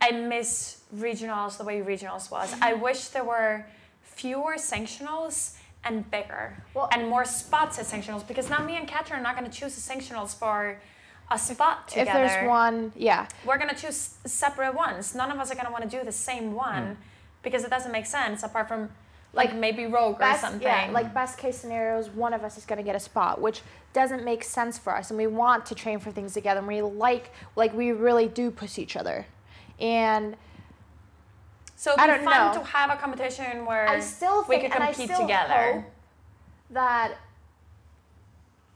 I 0.00 0.10
miss 0.10 0.80
regionals 0.96 1.56
the 1.56 1.62
way 1.62 1.80
regionals 1.82 2.32
was. 2.32 2.52
I 2.60 2.72
wish 2.86 3.08
there 3.08 3.22
were 3.22 3.64
fewer 4.02 4.56
sanctionals 4.56 5.54
and 5.84 6.10
bigger, 6.10 6.56
Well- 6.74 6.88
and 6.92 7.08
more 7.08 7.24
spots 7.24 7.78
at 7.78 7.84
sanctionals. 7.86 8.26
Because 8.26 8.50
now 8.50 8.58
me 8.64 8.76
and 8.76 8.88
Katrin 8.88 9.20
are 9.20 9.22
not 9.22 9.36
going 9.38 9.48
to 9.48 9.56
choose 9.56 9.76
the 9.76 9.94
sanctionals 9.94 10.34
for 10.36 10.80
a 11.30 11.38
spot 11.38 11.88
together 11.88 12.10
If 12.24 12.30
there's 12.32 12.48
one, 12.48 12.92
yeah. 12.96 13.26
we're 13.44 13.58
gonna 13.58 13.74
choose 13.74 14.16
separate 14.24 14.74
ones. 14.74 15.14
None 15.14 15.30
of 15.30 15.38
us 15.38 15.50
are 15.50 15.54
gonna 15.54 15.70
want 15.70 15.88
to 15.88 15.98
do 15.98 16.04
the 16.04 16.12
same 16.12 16.54
one 16.54 16.86
hmm. 16.86 16.92
because 17.42 17.64
it 17.64 17.70
doesn't 17.70 17.92
make 17.92 18.06
sense 18.06 18.42
apart 18.42 18.68
from 18.68 18.90
like, 19.32 19.50
Like, 19.50 19.58
maybe 19.58 19.86
Rogue 19.86 20.20
or 20.20 20.34
something. 20.34 20.62
yeah, 20.62 20.90
like 20.92 21.14
best 21.14 21.38
case 21.38 21.56
scenarios, 21.58 22.10
one 22.10 22.34
of 22.34 22.42
us 22.42 22.58
is 22.58 22.66
going 22.66 22.78
to 22.78 22.82
get 22.82 22.96
a 22.96 23.00
spot, 23.00 23.40
which 23.40 23.62
doesn't 23.92 24.24
make 24.24 24.42
sense 24.42 24.76
for 24.76 24.94
us, 24.96 25.10
and 25.10 25.18
we 25.18 25.28
want 25.28 25.66
to 25.66 25.74
train 25.74 26.00
for 26.00 26.10
things 26.10 26.34
together, 26.34 26.58
and 26.58 26.66
we 26.66 26.82
like, 26.82 27.30
like 27.54 27.72
we 27.72 27.92
really 27.92 28.26
do 28.26 28.50
push 28.50 28.76
each 28.76 28.96
other, 28.96 29.26
and 29.78 30.36
so 31.76 31.92
it'd 31.92 32.02
I 32.02 32.06
be 32.06 32.12
don't 32.12 32.24
fun 32.24 32.54
know. 32.54 32.60
to 32.60 32.66
have 32.66 32.90
a 32.90 32.96
competition 32.96 33.64
where 33.66 33.88
I 33.88 34.00
still 34.00 34.42
we 34.48 34.56
think, 34.56 34.62
could 34.64 34.72
and 34.72 34.82
I 34.82 34.92
compete 34.92 35.10
still 35.10 35.20
together. 35.20 35.72
hope 35.72 35.84
that 36.70 37.14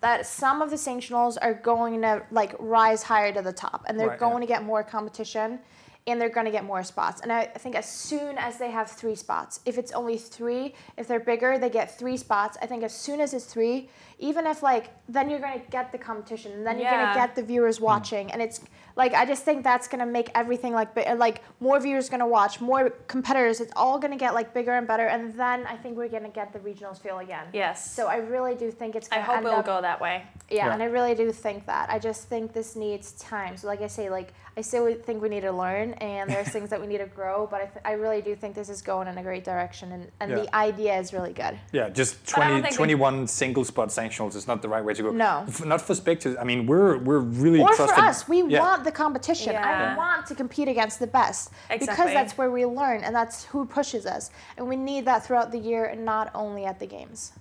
that 0.05 0.27
some 0.27 0.61
of 0.61 0.69
the 0.69 0.77
sanctionals 0.77 1.39
are 1.41 1.55
going 1.55 2.03
to 2.03 2.23
like 2.31 2.55
rise 2.59 3.03
higher 3.03 3.33
to 3.33 3.41
the 3.41 3.55
top, 3.55 3.87
and 3.89 3.99
they're 3.99 4.09
Right, 4.09 4.21
yeah. 4.21 4.29
going 4.29 4.43
to 4.43 4.47
get 4.47 4.63
more 4.63 4.83
competition, 4.83 5.59
and 6.07 6.21
they're 6.21 6.29
going 6.29 6.45
to 6.45 6.53
get 6.53 6.63
more 6.63 6.83
spots. 6.83 7.23
And 7.23 7.33
I, 7.33 7.41
I 7.41 7.59
think 7.59 7.75
as 7.75 7.89
soon 7.91 8.37
as 8.37 8.59
they 8.59 8.71
have 8.71 8.91
three 8.91 9.15
spots, 9.15 9.61
if 9.65 9.79
it's 9.79 9.93
only 9.93 10.19
three, 10.19 10.75
if 10.99 11.09
they're 11.09 11.27
bigger, 11.33 11.57
they 11.57 11.71
get 11.71 11.99
three 11.99 12.19
spots. 12.19 12.59
I 12.61 12.67
think 12.67 12.83
as 12.83 12.95
soon 12.95 13.19
as 13.19 13.33
it's 13.33 13.47
three, 13.47 13.89
even 14.19 14.47
if 14.47 14.63
like 14.63 14.91
then 15.09 15.31
you're 15.31 15.41
going 15.41 15.59
to 15.59 15.67
get 15.71 15.91
the 15.91 15.97
competition, 15.97 16.53
and 16.53 16.67
then 16.67 16.79
you're 16.79 16.91
going 16.91 17.09
to 17.09 17.15
get 17.15 17.35
the 17.35 17.43
viewers 17.43 17.79
hmm. 17.79 17.85
watching, 17.85 18.31
and 18.31 18.43
it's 18.43 18.61
like 18.97 19.13
I 19.15 19.25
just 19.27 19.43
think 19.45 19.65
that's 19.65 19.89
going 19.89 19.99
to 19.99 20.07
make 20.07 20.31
everything 20.35 20.73
like 20.73 20.95
bi- 20.95 21.13
like 21.15 21.43
more 21.61 21.81
viewers 21.81 22.09
going 22.09 22.21
to 22.21 22.27
watch, 22.27 22.61
more 22.61 22.91
competitors. 23.09 23.61
It's 23.61 23.73
all 23.75 23.99
going 23.99 24.13
to 24.13 24.17
get 24.19 24.35
like 24.35 24.55
bigger 24.55 24.73
and 24.73 24.87
better, 24.87 25.07
and 25.07 25.35
then 25.35 25.67
I 25.67 25.77
think 25.77 25.97
we're 25.97 26.09
going 26.09 26.23
to 26.23 26.29
get 26.29 26.53
the 26.53 26.61
regionals 26.61 27.01
feel 27.01 27.19
again. 27.19 27.47
Yes. 27.53 27.93
So 27.95 28.07
I 28.07 28.17
really 28.17 28.55
do 28.55 28.71
think 28.71 28.95
it's 28.95 29.09
I 29.11 29.17
going 29.17 29.27
to 29.27 29.33
hope 29.33 29.45
it'll 29.47 29.59
up 29.61 29.67
go 29.67 29.81
that 29.83 30.01
way. 30.01 30.23
yeah, 30.49 30.67
Yeah. 30.67 30.73
and 30.75 30.83
I 30.83 30.87
really 30.87 31.15
do 31.15 31.33
think 31.33 31.67
that. 31.67 31.91
I 31.91 31.99
just 31.99 32.29
think 32.29 32.53
this 32.53 32.77
needs 32.77 33.13
time. 33.13 33.57
So, 33.57 33.67
like 33.67 33.83
I 33.83 33.89
say, 33.89 34.11
like 34.11 34.33
I 34.57 34.61
still 34.61 34.95
think 34.95 35.21
we 35.21 35.29
need 35.29 35.41
to 35.41 35.51
learn, 35.51 35.95
and 35.95 36.31
there's 36.31 36.49
things 36.49 36.71
that 36.71 36.81
we 36.81 36.87
need 36.87 36.99
to 36.99 37.07
grow. 37.07 37.49
But 37.51 37.61
I, 37.63 37.65
th- 37.67 37.85
I 37.85 37.93
really 37.95 38.23
do 38.23 38.37
think 38.37 38.55
this 38.55 38.69
is 38.69 38.81
going 38.83 39.09
in 39.09 39.19
a 39.19 39.23
great 39.23 39.43
direction, 39.43 39.91
and, 39.91 40.09
and 40.21 40.31
Yeah. 40.31 40.37
the 40.43 40.55
idea 40.55 40.97
is 40.97 41.13
really 41.13 41.33
good. 41.33 41.59
yeah 41.73 41.89
just 41.89 42.25
But 42.27 42.45
20, 42.45 42.63
think 42.63 42.75
21 42.77 43.27
single 43.27 43.65
spot 43.65 43.89
sanctionals 43.89 44.37
is 44.37 44.47
not 44.47 44.63
the 44.63 44.69
right 44.69 44.85
way 44.85 44.95
to 44.95 45.03
go 45.03 45.11
No. 45.11 45.45
F- 45.49 45.65
not 45.65 45.81
for 45.81 45.95
spectators 45.95 46.37
i 46.41 46.45
mean 46.45 46.67
we're 46.67 46.99
we're 46.99 47.19
really 47.19 47.61
Or 47.61 47.69
trusted 47.75 47.97
for 47.97 48.01
us, 48.03 48.29
we 48.29 48.43
yeah. 48.45 48.61
want 48.61 48.84
the 48.85 48.93
competition. 48.93 49.57
I 49.57 49.97
want 49.97 50.27
to 50.27 50.35
compete 50.35 50.69
against 50.69 50.99
the 50.99 51.07
best 51.07 51.51
because 51.71 52.13
that's 52.13 52.37
where 52.39 52.51
we 52.51 52.65
learn, 52.67 53.03
and 53.05 53.15
that's 53.15 53.45
who 53.45 53.65
pushes 53.67 54.05
us. 54.07 54.31
And 54.57 54.69
we 54.69 54.77
need 54.77 55.05
that 55.07 55.25
throughout 55.27 55.51
the 55.53 55.59
year, 55.59 55.87
and 55.87 56.05
not 56.05 56.31
only 56.35 56.65
at 56.67 56.79
the 56.79 56.87
games. 56.87 57.33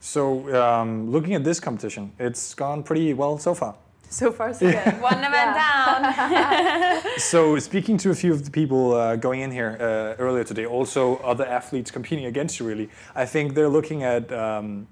so 0.00 0.22
um, 0.62 1.10
looking 1.10 1.34
at 1.34 1.42
this 1.42 1.58
competition 1.58 2.12
it's 2.18 2.54
gone 2.54 2.82
pretty 2.82 3.12
well 3.14 3.38
so 3.38 3.54
far 3.54 3.74
So 4.08 4.30
far, 4.30 4.54
so 4.54 4.70
good. 4.70 5.00
One 5.12 5.20
event 5.30 5.52
down. 5.64 6.00
So 7.34 7.58
speaking 7.58 7.96
to 7.98 8.10
a 8.10 8.14
few 8.14 8.32
of 8.36 8.40
the 8.44 8.50
people 8.60 8.82
uh, 8.94 9.16
going 9.16 9.40
in 9.46 9.50
here 9.50 9.72
uh, 9.80 10.22
earlier 10.24 10.44
today, 10.44 10.66
also 10.66 11.16
other 11.32 11.46
athletes 11.58 11.90
competing 11.90 12.26
against 12.26 12.52
you, 12.60 12.64
really, 12.66 12.88
I 13.22 13.26
think 13.26 13.54
they're 13.54 13.74
looking 13.78 14.00
at. 14.14 14.30
Um, 14.32 14.86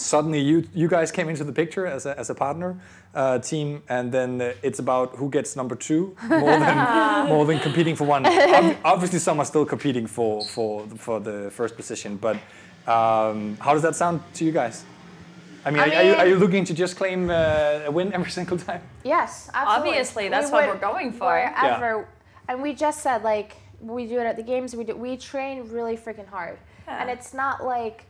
suddenly, 0.00 0.40
you 0.40 0.64
you 0.74 0.88
guys 0.88 1.10
came 1.10 1.28
into 1.28 1.44
the 1.44 1.52
picture 1.52 1.86
as 1.86 2.06
a, 2.06 2.18
as 2.18 2.30
a 2.30 2.34
partner 2.34 2.80
uh, 3.14 3.38
team, 3.38 3.82
and 3.88 4.12
then 4.12 4.40
uh, 4.40 4.52
it's 4.62 4.78
about 4.78 5.16
who 5.16 5.28
gets 5.30 5.56
number 5.56 5.74
two 5.74 6.16
more 6.28 6.58
than 6.58 7.28
more 7.28 7.44
than 7.46 7.58
competing 7.60 7.96
for 7.96 8.04
one. 8.04 8.26
Ob- 8.26 8.76
obviously, 8.84 9.18
some 9.18 9.38
are 9.40 9.44
still 9.46 9.64
competing 9.66 10.06
for 10.06 10.44
for 10.44 10.86
for 10.96 11.20
the 11.20 11.50
first 11.50 11.76
position, 11.76 12.16
but. 12.16 12.36
Um, 12.88 13.58
how 13.60 13.74
does 13.74 13.82
that 13.82 13.96
sound 13.96 14.22
to 14.32 14.46
you 14.46 14.52
guys? 14.52 14.82
I 15.64 15.70
mean, 15.70 15.80
I 15.80 15.84
are, 15.84 15.92
are 15.92 16.04
you, 16.04 16.14
are 16.14 16.26
you 16.28 16.36
looking 16.36 16.64
to 16.64 16.72
just 16.72 16.96
claim 16.96 17.28
uh, 17.28 17.80
a 17.84 17.90
win 17.90 18.14
every 18.14 18.30
single 18.38 18.56
time? 18.56 18.80
Yes, 19.04 19.50
absolutely. 19.52 19.90
Obviously, 19.90 20.28
that's 20.30 20.50
what 20.50 20.66
we're 20.66 20.78
going 20.78 21.12
for. 21.12 21.26
Wherever, 21.26 22.08
and 22.48 22.62
we 22.62 22.72
just 22.72 23.02
said 23.02 23.22
like 23.22 23.56
we 23.80 24.06
do 24.06 24.18
it 24.20 24.24
at 24.24 24.36
the 24.36 24.42
games. 24.42 24.74
We 24.74 24.84
do, 24.84 24.96
we 24.96 25.18
train 25.18 25.68
really 25.68 25.96
freaking 25.96 26.26
hard, 26.26 26.58
and 26.86 27.10
it's 27.10 27.34
not 27.34 27.62
like 27.62 28.06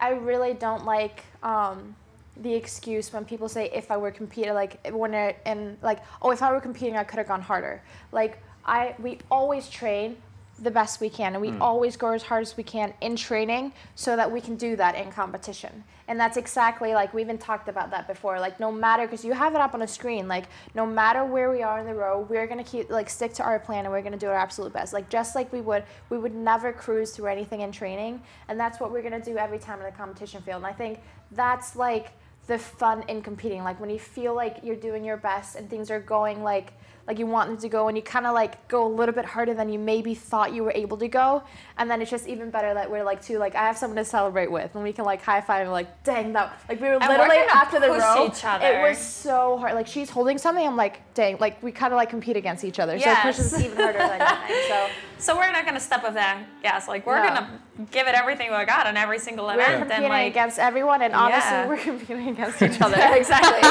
I 0.00 0.10
really 0.10 0.54
don't 0.54 0.84
like 0.84 1.24
um, 1.42 1.94
the 2.36 2.54
excuse 2.54 3.12
when 3.12 3.24
people 3.24 3.48
say 3.48 3.70
if 3.74 3.90
I 3.90 3.96
were 3.96 4.10
competing 4.10 4.54
like 4.54 4.86
when 4.92 5.14
it 5.14 5.38
and 5.44 5.76
like 5.82 6.00
oh 6.22 6.30
if 6.30 6.42
I 6.42 6.52
were 6.52 6.60
competing 6.60 6.96
I 6.96 7.04
could 7.04 7.18
have 7.18 7.28
gone 7.28 7.42
harder. 7.42 7.82
Like 8.12 8.42
I 8.64 8.94
we 8.98 9.18
always 9.30 9.68
train 9.68 10.16
the 10.62 10.70
best 10.70 11.00
we 11.00 11.08
can 11.08 11.34
and 11.34 11.40
we 11.40 11.50
hmm. 11.50 11.62
always 11.62 11.96
go 11.96 12.08
as 12.10 12.22
hard 12.22 12.42
as 12.42 12.56
we 12.56 12.62
can 12.62 12.92
in 13.00 13.16
training 13.16 13.72
so 13.94 14.16
that 14.16 14.30
we 14.30 14.40
can 14.40 14.56
do 14.56 14.76
that 14.76 14.94
in 14.94 15.10
competition. 15.10 15.84
And 16.08 16.18
that's 16.18 16.36
exactly 16.36 16.94
like 16.94 17.12
we 17.12 17.22
even 17.22 17.38
talked 17.38 17.68
about 17.68 17.90
that 17.90 18.08
before 18.08 18.40
like 18.40 18.58
no 18.58 18.72
matter 18.72 19.06
because 19.06 19.24
you 19.24 19.32
have 19.32 19.54
it 19.54 19.60
up 19.60 19.74
on 19.74 19.82
a 19.82 19.86
screen 19.86 20.26
like 20.26 20.44
no 20.74 20.86
matter 20.86 21.24
where 21.24 21.50
we 21.50 21.62
are 21.62 21.78
in 21.78 21.86
the 21.86 21.94
row 21.94 22.26
we're 22.28 22.46
going 22.46 22.62
to 22.62 22.70
keep 22.70 22.90
like 22.90 23.10
stick 23.10 23.34
to 23.34 23.42
our 23.42 23.58
plan 23.58 23.84
and 23.84 23.92
we're 23.92 24.02
going 24.02 24.12
to 24.12 24.18
do 24.18 24.28
our 24.28 24.34
absolute 24.34 24.72
best. 24.72 24.92
Like 24.92 25.08
just 25.08 25.34
like 25.34 25.52
we 25.52 25.60
would 25.60 25.84
we 26.10 26.18
would 26.18 26.34
never 26.34 26.72
cruise 26.72 27.12
through 27.12 27.26
anything 27.26 27.60
in 27.60 27.72
training 27.72 28.20
and 28.48 28.58
that's 28.58 28.80
what 28.80 28.90
we're 28.90 29.02
going 29.02 29.20
to 29.20 29.30
do 29.30 29.36
every 29.36 29.58
time 29.58 29.78
in 29.78 29.84
the 29.84 29.92
competition 29.92 30.42
field. 30.42 30.58
And 30.58 30.66
i 30.66 30.72
think 30.72 31.00
that's 31.32 31.76
like 31.76 32.12
the 32.48 32.58
fun 32.58 33.04
in 33.08 33.22
competing. 33.22 33.62
Like 33.62 33.78
when 33.78 33.90
you 33.90 33.98
feel 33.98 34.34
like 34.34 34.58
you're 34.64 34.76
doing 34.76 35.04
your 35.04 35.18
best 35.18 35.54
and 35.54 35.70
things 35.70 35.90
are 35.90 36.00
going 36.00 36.42
like 36.42 36.72
like 37.08 37.18
you 37.18 37.26
want 37.26 37.48
them 37.48 37.58
to 37.58 37.68
go 37.68 37.88
and 37.88 37.96
you 37.96 38.02
kind 38.02 38.26
of 38.26 38.34
like 38.34 38.68
go 38.68 38.86
a 38.86 38.92
little 38.92 39.14
bit 39.14 39.24
harder 39.24 39.54
than 39.54 39.68
you 39.72 39.78
maybe 39.78 40.14
thought 40.14 40.52
you 40.52 40.62
were 40.62 40.72
able 40.74 40.96
to 40.98 41.08
go 41.08 41.42
and 41.78 41.90
then 41.90 42.02
it's 42.02 42.10
just 42.10 42.28
even 42.28 42.50
better 42.50 42.74
that 42.74 42.88
we're 42.90 43.02
like 43.02 43.20
too 43.22 43.38
like 43.38 43.54
i 43.56 43.66
have 43.66 43.76
someone 43.78 43.96
to 43.96 44.04
celebrate 44.04 44.50
with 44.52 44.72
and 44.74 44.84
we 44.84 44.92
can 44.92 45.04
like 45.06 45.22
high 45.22 45.40
five 45.40 45.62
and 45.62 45.72
like 45.72 46.04
dang 46.04 46.34
that 46.34 46.60
like 46.68 46.78
we 46.80 46.86
were 46.86 46.98
we're 46.98 47.08
literally 47.08 47.36
gonna 47.36 47.50
after 47.52 47.80
the 47.80 47.86
push 47.88 48.02
row 48.02 48.26
each 48.26 48.44
other. 48.44 48.66
it 48.66 48.82
was 48.88 48.98
so 48.98 49.56
hard 49.56 49.74
like 49.74 49.86
she's 49.86 50.10
holding 50.10 50.36
something 50.38 50.66
i'm 50.66 50.76
like 50.76 51.00
dang 51.14 51.38
like 51.40 51.60
we 51.62 51.72
kind 51.72 51.92
of 51.92 51.96
like 51.96 52.10
compete 52.10 52.36
against 52.36 52.62
each 52.62 52.78
other 52.78 52.98
so 52.98 53.10
it 53.10 53.18
pushes 53.22 53.58
even 53.64 53.76
harder 53.78 53.98
than 53.98 54.20
anything 54.20 54.56
so 54.68 54.86
So 55.20 55.36
we're 55.36 55.50
not 55.50 55.66
gonna 55.66 55.80
step 55.80 56.04
off 56.04 56.14
the 56.14 56.36
gas. 56.62 56.86
Like 56.86 57.04
we're 57.04 57.18
No. 57.20 57.28
gonna 57.28 57.60
give 57.90 58.06
it 58.06 58.14
everything 58.14 58.52
we 58.56 58.64
got 58.66 58.86
on 58.86 58.96
every 58.96 59.18
single 59.18 59.46
we're 59.46 59.54
event, 59.54 59.78
competing 59.80 60.04
and 60.04 60.12
like 60.12 60.30
against 60.30 60.60
everyone 60.60 61.02
and 61.02 61.12
honestly 61.12 61.50
Yeah. 61.50 61.66
we're 61.66 61.76
competing 61.90 62.28
against 62.28 62.62
each 62.62 62.80
other 62.80 62.96
exactly. 63.16 63.68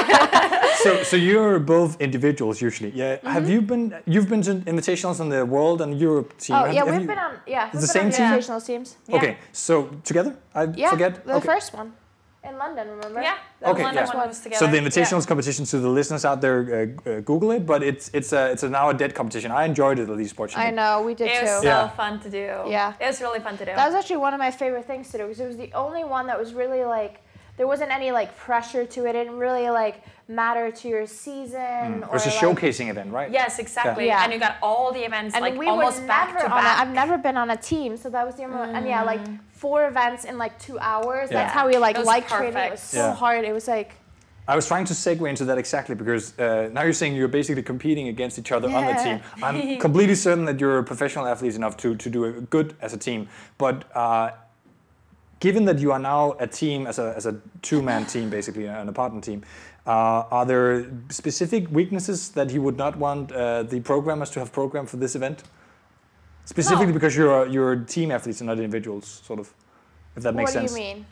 so, 0.83 1.03
so 1.03 1.15
you're 1.15 1.59
both 1.59 2.01
individuals 2.01 2.61
usually. 2.61 2.89
Yeah. 2.91 3.19
Mm-hmm. 3.27 3.33
Have 3.37 3.49
you 3.49 3.61
been? 3.61 3.83
You've 4.05 4.29
been 4.29 4.41
to 4.43 4.53
invitationals 4.73 5.19
on 5.19 5.29
the 5.29 5.45
World 5.45 5.81
and 5.81 5.91
Europe 5.99 6.29
team. 6.37 6.55
oh 6.55 6.59
Have- 6.65 6.73
yeah 6.73 6.79
have 6.85 6.91
we've 6.93 7.01
you- 7.01 7.07
been 7.13 7.19
on 7.27 7.33
yeah 7.45 7.63
we've 7.73 7.81
the 7.81 7.87
been 7.93 8.05
on 8.05 8.11
same 8.11 8.11
team? 8.11 8.25
invitational 8.27 8.61
teams 8.69 8.87
Yeah. 9.07 9.17
Okay, 9.17 9.37
so 9.51 9.73
together? 10.09 10.31
I 10.55 10.63
yeah 10.75 10.89
forget. 10.93 11.13
the 11.25 11.35
okay. 11.37 11.45
first 11.53 11.73
one 11.73 11.89
in 12.49 12.57
london 12.57 12.87
remember 12.95 13.21
Yeah. 13.21 13.37
That 13.59 13.69
Okay, 13.71 13.83
was 13.83 13.95
London 13.95 14.05
yeah. 14.07 14.17
one 14.21 14.27
was 14.33 14.39
together. 14.45 14.59
So 14.65 14.71
the 14.73 14.77
invitationals 14.83 15.25
competition 15.31 15.65
to 15.73 15.77
the 15.85 15.89
listeners 15.99 16.23
out 16.29 16.39
there, 16.45 16.59
uh, 16.69 17.09
uh, 17.09 17.19
Google 17.29 17.49
it. 17.57 17.63
But 17.71 17.79
it's 17.89 18.05
it's 18.19 18.31
a 18.39 18.43
it's 18.53 18.63
a 18.67 18.69
now 18.79 18.85
a 18.89 18.93
dead 19.03 19.11
competition. 19.19 19.49
I 19.61 19.63
enjoyed 19.71 19.97
it 20.01 20.07
at 20.13 20.17
least 20.23 20.33
watching 20.39 20.59
i 20.67 20.69
know 20.79 20.91
we 21.09 21.13
did 21.19 21.27
It 21.27 21.41
was 21.41 21.51
too 21.61 21.67
so 21.67 21.73
Yeah. 21.73 21.89
fun 22.01 22.13
to 22.25 22.29
do. 22.39 22.45
Yeah. 22.77 23.03
It 23.03 23.07
was 23.11 23.19
really 23.25 23.41
fun 23.47 23.55
to 23.61 23.65
do. 23.67 23.71
That 23.79 23.87
was 23.91 23.95
actually 23.99 24.21
one 24.27 24.33
of 24.37 24.39
my 24.47 24.51
favorite 24.63 24.85
things 24.91 25.05
to 25.11 25.15
do 25.19 25.23
because 25.27 25.41
it 25.45 25.49
was 25.53 25.57
the 25.65 25.71
only 25.83 26.03
one 26.17 26.23
that 26.29 26.37
was 26.43 26.49
really 26.61 26.83
like 26.97 27.15
there 27.57 27.67
wasn't 27.67 27.91
any 27.91 28.11
like 28.11 28.37
pressure 28.37 28.85
to 28.85 29.05
it. 29.05 29.09
It 29.09 29.13
didn't 29.23 29.37
really 29.37 29.69
like 29.69 30.03
matter 30.27 30.71
to 30.71 30.87
your 30.87 31.07
season 31.07 31.59
It 31.59 32.03
or 32.03 32.13
was 32.13 32.25
a 32.25 32.29
like, 32.29 32.37
showcasing 32.37 32.89
event, 32.89 33.11
right? 33.11 33.31
yes, 33.31 33.59
exactly. 33.59 34.05
Yeah. 34.05 34.23
And 34.23 34.31
you 34.31 34.39
got 34.39 34.57
all 34.61 34.91
the 34.93 35.03
events 35.05 35.35
And 35.35 35.41
like 35.41 35.57
we 35.57 35.67
almost 35.67 36.01
were 36.01 36.07
back 36.07 36.27
never 36.33 36.39
to 36.47 36.51
on 36.53 36.63
back. 36.63 36.77
A, 36.77 36.81
I've 36.81 36.93
never 36.93 37.17
been 37.17 37.37
on 37.37 37.49
a 37.49 37.57
team, 37.57 37.97
so 37.97 38.09
that 38.09 38.25
was 38.25 38.35
the 38.35 38.43
only 38.43 38.57
one. 38.57 38.75
And 38.75 38.85
yeah, 38.87 39.03
like 39.03 39.21
four 39.51 39.87
events 39.87 40.23
in 40.25 40.37
like 40.37 40.57
two 40.59 40.77
hours. 40.79 41.29
That's 41.29 41.53
how 41.53 41.67
we 41.67 41.77
like 41.77 41.97
like 42.03 42.27
training. 42.27 42.57
It 42.57 42.71
was 42.71 42.79
so 42.81 42.97
Yeah. 42.97 43.13
hard. 43.15 43.43
It 43.43 43.53
was 43.53 43.67
like 43.67 43.93
I 44.49 44.55
was 44.55 44.65
trying 44.65 44.85
to 44.85 44.93
segue 44.93 45.27
into 45.27 45.43
that 45.45 45.57
exactly 45.57 45.93
because 45.93 46.37
uh, 46.39 46.69
now 46.71 46.83
you're 46.83 46.93
saying 46.93 47.15
you're 47.15 47.27
basically 47.27 47.63
competing 47.63 48.07
against 48.07 48.39
each 48.39 48.53
other 48.53 48.69
on 48.69 48.85
the 48.85 48.93
team. 48.93 49.19
I'm 49.43 49.77
completely 49.87 50.15
certain 50.15 50.45
that 50.45 50.57
you're 50.61 50.81
professional 50.83 51.25
athletes 51.27 51.57
enough 51.57 51.75
to, 51.77 51.95
to 51.97 52.09
do 52.09 52.23
it 52.23 52.49
good 52.49 52.73
as 52.81 52.93
a 52.93 52.97
team. 52.97 53.27
But 53.57 53.83
uh, 53.93 54.31
given 55.39 55.65
that 55.65 55.79
you 55.79 55.91
are 55.91 55.99
now 55.99 56.35
a 56.39 56.47
team, 56.47 56.87
as 56.87 56.99
a, 56.99 57.13
as 57.15 57.25
a 57.25 57.39
two 57.61 57.81
man 57.81 58.05
team, 58.05 58.29
basically, 58.29 58.65
an 58.65 58.89
apartment 58.89 59.23
team, 59.23 59.43
uh, 59.85 60.23
are 60.31 60.45
there 60.45 60.85
specific 61.09 61.69
weaknesses 61.71 62.29
that 62.29 62.51
you 62.51 62.61
would 62.61 62.77
not 62.77 62.97
want 62.97 63.31
uh, 63.31 63.63
the 63.63 63.79
programmers 63.79 64.29
to 64.31 64.39
have 64.39 64.51
programmed 64.51 64.89
for 64.89 64.97
this 64.97 65.15
event? 65.15 65.43
Specifically 66.45 66.87
No. 66.87 66.93
because 66.93 67.15
you're, 67.15 67.45
you're 67.47 67.75
team 67.75 68.11
athletes 68.11 68.41
and 68.41 68.47
not 68.47 68.57
individuals, 68.57 69.21
sort 69.23 69.39
of, 69.39 69.53
if 70.15 70.23
that 70.23 70.33
makes 70.35 70.53
what 70.53 70.61
sense. 70.61 70.73
do 70.73 70.79
you 70.79 70.85
mean? 70.95 71.05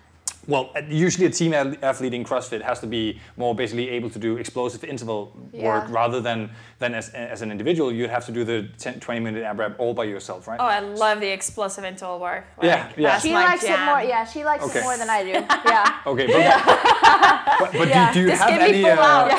Well, 0.48 0.70
uh, 0.76 0.82
usually 0.90 1.26
a 1.26 1.30
team 1.30 1.54
athlete 1.54 2.14
in 2.14 2.24
CrossFit 2.24 2.62
has 2.62 2.80
to 2.82 2.88
be 2.88 3.20
more 3.38 3.56
basically 3.56 3.90
able 3.90 4.10
to 4.12 4.20
do 4.20 4.38
explosive 4.38 4.84
interval 4.84 5.32
work 5.54 5.86
Yeah. 5.88 5.88
rather 5.90 6.22
than, 6.22 6.50
than 6.80 6.94
as, 6.94 7.10
as 7.10 7.42
an 7.42 7.52
individual, 7.52 7.92
you'd 7.92 8.10
have 8.10 8.26
to 8.28 8.32
do 8.32 8.44
the 8.44 8.68
10, 8.78 9.00
20 9.00 9.20
minute 9.22 9.44
AMRAP 9.44 9.76
all 9.80 9.94
by 9.94 10.04
yourself, 10.04 10.48
right? 10.48 10.60
Oh, 10.60 10.66
I 10.66 10.80
love 10.80 11.20
the 11.20 11.32
explosive 11.32 11.84
interval 11.84 12.20
work. 12.20 12.46
Like, 12.58 12.66
Yeah, 12.68 12.90
yeah. 12.98 13.20
She 13.20 13.34
likes 13.34 13.64
jam. 13.64 13.80
it 13.82 13.86
more. 13.86 14.02
Yeah, 14.02 14.26
she 14.26 14.44
likes 14.46 14.64
Okay. 14.66 14.80
it 14.80 14.84
more 14.84 14.98
than 14.98 15.10
I 15.10 15.24
do. 15.24 15.32
Yeah. 15.66 16.00
Okay, 16.06 16.28
but, 16.28 17.60
but, 17.60 17.72
but 17.80 17.88
Yeah. 17.88 18.14
do, 18.14 18.20
do 18.20 18.22
you 18.22 18.28
Just 18.28 18.42
have 18.44 18.52
give 18.52 18.62
me 18.62 18.68
any, 18.70 18.82
full 18.84 18.92
uh, 18.92 19.30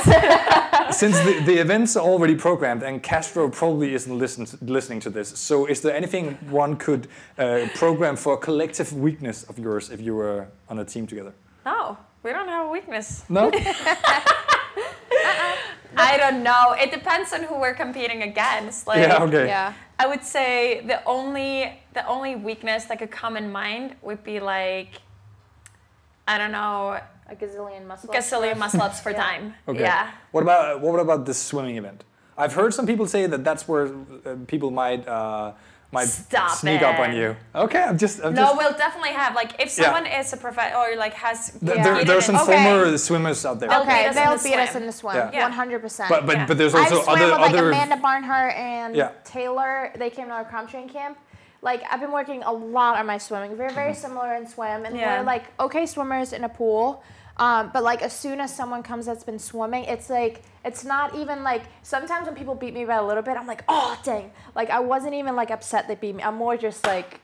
out. 0.83 0.95
since 0.95 1.19
the, 1.21 1.41
the 1.47 1.55
events 1.59 1.97
are 1.97 2.05
already 2.05 2.35
programmed 2.35 2.83
and 2.83 3.03
Castro 3.03 3.49
probably 3.49 3.95
isn't 3.95 4.19
listen, 4.19 4.47
listening 4.63 5.01
to 5.01 5.11
this, 5.11 5.29
so 5.39 5.67
is 5.67 5.81
there 5.83 5.95
anything 5.95 6.35
one 6.51 6.77
could 6.77 7.07
uh, 7.39 7.67
program 7.75 8.17
for 8.17 8.35
a 8.35 8.37
collective 8.37 8.93
weakness 8.93 9.45
of 9.45 9.59
yours 9.59 9.91
if 9.91 10.01
you 10.01 10.15
were 10.17 10.47
on 10.69 10.79
a 10.79 10.85
team 10.85 11.07
together? 11.07 11.33
No, 11.65 11.97
we 12.23 12.31
don't 12.33 12.49
have 12.49 12.67
a 12.67 12.71
weakness. 12.71 13.25
No? 13.29 13.51
I 15.99 16.17
don't 16.19 16.43
know. 16.43 16.73
It 16.79 16.91
depends 16.91 17.33
on 17.33 17.43
who 17.45 17.59
we're 17.59 17.75
competing 17.75 18.23
against. 18.23 18.87
Like, 18.87 18.99
yeah, 19.01 19.23
okay. 19.23 19.47
Yeah. 19.47 19.73
I 19.99 20.07
would 20.07 20.23
say 20.23 20.83
the 20.87 21.03
only 21.07 21.81
the 21.95 22.07
only 22.07 22.37
weakness 22.37 22.85
that 22.87 22.99
could 22.99 23.11
come 23.11 23.37
in 23.37 23.51
mind 23.51 23.97
would 24.03 24.23
be 24.23 24.41
like 24.41 25.01
I 26.29 26.37
don't 26.39 26.53
know, 26.53 26.99
A 27.31 27.35
gazillion 27.37 27.87
muscle. 27.87 28.13
gazillion 28.13 28.59
muscle 28.59 28.83
ups 28.83 29.01
for 29.01 29.11
Yeah. 29.17 29.23
time. 29.23 29.55
Okay. 29.69 29.81
Yeah. 29.81 30.11
What 30.33 30.43
about 30.43 30.81
what 30.83 31.01
about 31.01 31.25
the 31.25 31.33
swimming 31.35 31.77
event? 31.77 32.05
I've 32.37 32.53
heard 32.53 32.75
some 32.75 32.87
people 32.87 33.07
say 33.07 33.27
that 33.27 33.43
that's 33.45 33.67
where 33.67 33.87
uh, 34.27 34.37
people 34.47 34.71
might 34.71 35.09
uh, 35.09 35.53
might 35.93 36.09
Stop 36.09 36.51
sneak 36.51 36.83
up 36.83 36.99
on 36.99 37.15
you. 37.15 37.37
Okay, 37.55 37.83
I'm 37.83 37.97
just. 37.97 38.23
I'm 38.23 38.35
No, 38.35 38.43
just 38.43 38.57
we'll 38.59 38.73
definitely 38.77 39.11
have 39.13 39.35
like 39.35 39.53
if 39.61 39.77
Yeah. 39.79 39.85
someone 39.85 40.07
is 40.07 40.33
a 40.33 40.37
professional 40.37 40.83
or 40.83 40.97
like 40.97 41.15
has 41.15 41.51
th- 41.51 41.63
Yeah. 41.63 41.83
there, 41.85 42.05
there 42.05 42.19
are 42.19 42.21
some 42.21 42.35
in- 42.35 42.41
Okay. 42.43 42.65
former 42.65 42.99
swimmers 42.99 43.47
out 43.47 43.61
there. 43.61 43.69
They'll 43.69 43.83
Okay, 43.83 44.03
beat 44.03 44.09
us 44.09 44.15
they'll 44.17 44.37
the 44.37 44.43
beat 44.49 44.59
us 44.59 44.75
in 44.75 44.87
the 44.87 44.93
swim. 44.93 45.17
Yeah. 45.17 45.31
Yeah. 45.33 45.43
One 45.45 45.53
hundred 45.53 45.81
percent. 45.83 46.09
but 46.11 46.27
but 46.27 46.37
Yeah. 46.37 46.47
but 46.47 46.59
there's 46.59 46.75
I've 46.75 46.93
also 46.93 47.03
swam 47.05 47.17
other 47.17 47.31
with 47.33 47.41
like 47.41 47.51
other. 47.55 47.69
Amanda 47.69 47.97
Barnhart 47.97 48.55
and 48.57 48.97
Yeah. 48.97 49.11
Taylor. 49.25 49.93
They 49.97 50.11
came 50.11 50.27
to 50.27 50.33
our 50.33 50.45
CompTrain 50.45 50.93
camp. 50.93 51.19
Like 51.63 51.83
I've 51.91 52.01
been 52.01 52.13
working 52.13 52.43
a 52.43 52.53
lot 52.53 52.99
on 52.99 53.07
my 53.07 53.19
swimming. 53.19 53.57
We're 53.57 53.71
very 53.71 53.93
mm-hmm. 53.93 54.01
similar 54.01 54.35
in 54.35 54.47
swim, 54.47 54.85
and 54.85 54.97
Yeah. 54.97 55.19
we're 55.21 55.25
like 55.25 55.45
okay 55.61 55.87
swimmers 55.87 56.33
in 56.33 56.45
a 56.45 56.49
pool. 56.49 57.03
Um, 57.39 57.71
but 57.73 57.83
like 57.83 58.01
as 58.03 58.15
soon 58.15 58.41
as 58.41 58.55
someone 58.55 58.83
comes 58.83 59.07
that's 59.07 59.25
been 59.25 59.39
swimming, 59.39 59.85
it's 59.85 60.09
like 60.09 60.43
it's 60.65 60.85
not 60.85 61.15
even 61.15 61.43
like 61.43 61.63
sometimes 61.83 62.27
when 62.27 62.35
people 62.35 62.55
beat 62.55 62.73
me 62.75 62.85
by 62.85 62.97
a 62.97 63.05
little 63.07 63.23
bit, 63.23 63.37
I'm 63.37 63.47
like 63.47 63.63
oh 63.69 63.99
dang. 64.05 64.31
Like 64.55 64.71
I 64.71 64.81
wasn't 64.81 65.15
even 65.15 65.37
like 65.37 65.51
upset 65.51 65.87
they 65.89 65.95
beat 65.97 66.15
me. 66.15 66.23
I'm 66.23 66.37
more 66.37 66.57
just 66.57 66.85
like. 66.87 67.21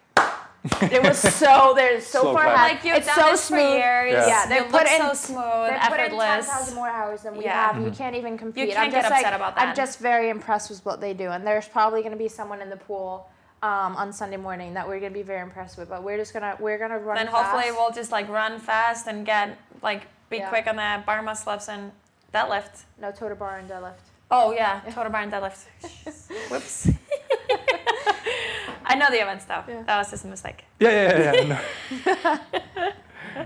it 0.82 1.02
was 1.02 1.18
so 1.38 1.72
there's 1.74 2.06
so 2.06 2.20
Slow 2.22 2.34
far 2.34 2.44
clap. 2.44 2.54
ahead. 2.54 2.76
Like 2.76 2.84
you've 2.84 2.96
it's 2.98 3.06
done 3.06 3.16
so 3.16 3.30
this 3.32 3.40
smooth. 3.44 3.60
for 3.60 3.68
years. 3.68 4.12
Yeah. 4.12 4.26
Yeah, 4.28 4.46
they 4.46 4.56
you 4.58 4.64
put 4.70 4.82
in- 4.86 5.00
so 5.00 5.12
smooth, 5.14 5.70
They 5.70 5.78
put 5.88 6.00
in 6.00 6.10
ten 6.10 6.20
effortless. 6.20 6.46
thousand 6.46 6.74
more 6.76 6.88
hours 6.88 7.22
than 7.22 7.36
we 7.36 7.44
Yeah. 7.44 7.66
have. 7.66 7.76
Mm-hmm. 7.76 7.86
You 7.86 7.90
can't 7.92 8.14
even 8.14 8.38
compete. 8.38 8.68
You 8.68 8.74
can't 8.74 8.84
I'm 8.86 8.90
get 8.92 9.02
just 9.02 9.12
upset 9.12 9.24
like, 9.24 9.34
about 9.34 9.54
I'm 9.58 9.74
just 9.74 9.98
very 9.98 10.28
impressed 10.28 10.70
with 10.70 10.84
what 10.84 11.00
they 11.00 11.14
do, 11.14 11.30
and 11.30 11.44
there's 11.46 11.66
probably 11.66 12.00
going 12.02 12.12
to 12.12 12.18
be 12.18 12.28
someone 12.28 12.60
in 12.60 12.70
the 12.70 12.76
pool 12.76 13.28
um, 13.62 13.96
on 13.96 14.12
Sunday 14.12 14.36
morning 14.36 14.74
that 14.74 14.86
we're 14.88 14.98
going 15.00 15.12
to 15.12 15.18
be 15.18 15.22
very 15.22 15.40
impressed 15.40 15.78
with. 15.78 15.88
But 15.88 16.02
we're 16.02 16.16
just 16.16 16.32
gonna 16.32 16.56
we're 16.58 16.78
gonna 16.78 16.98
run. 16.98 17.16
then 17.16 17.26
hopefully 17.28 17.64
fast. 17.64 17.76
we'll 17.76 17.92
just 17.92 18.10
like 18.12 18.28
run 18.28 18.58
fast 18.58 19.06
and 19.06 19.24
get 19.24 19.58
like 19.82 20.06
be 20.30 20.38
Yeah. 20.38 20.48
quick 20.48 20.66
on 20.66 20.76
the 20.76 21.02
bar 21.06 21.22
muscle 21.22 21.52
ups 21.52 21.68
and 21.68 21.92
deadlift. 22.34 22.82
no 23.00 23.12
toe 23.12 23.28
to 23.28 23.34
bar 23.34 23.58
and 23.58 23.68
deadlift. 23.70 23.94
Oh 24.30 24.52
yeah, 24.52 24.80
total 24.90 25.12
bar 25.12 25.22
and 25.22 25.32
deadlift. 25.32 25.64
Whoops. 26.50 26.88
I 28.84 28.94
know 28.96 29.10
the 29.10 29.22
events 29.22 29.44
though. 29.44 29.62
Yeah. 29.68 29.82
That 29.84 29.98
was 29.98 30.10
just 30.10 30.24
a 30.24 30.28
mistake. 30.28 30.64
Yeah, 30.80 30.90
yeah, 30.90 31.18
yeah. 31.18 31.32
yeah, 31.32 31.44
no. 31.48 32.38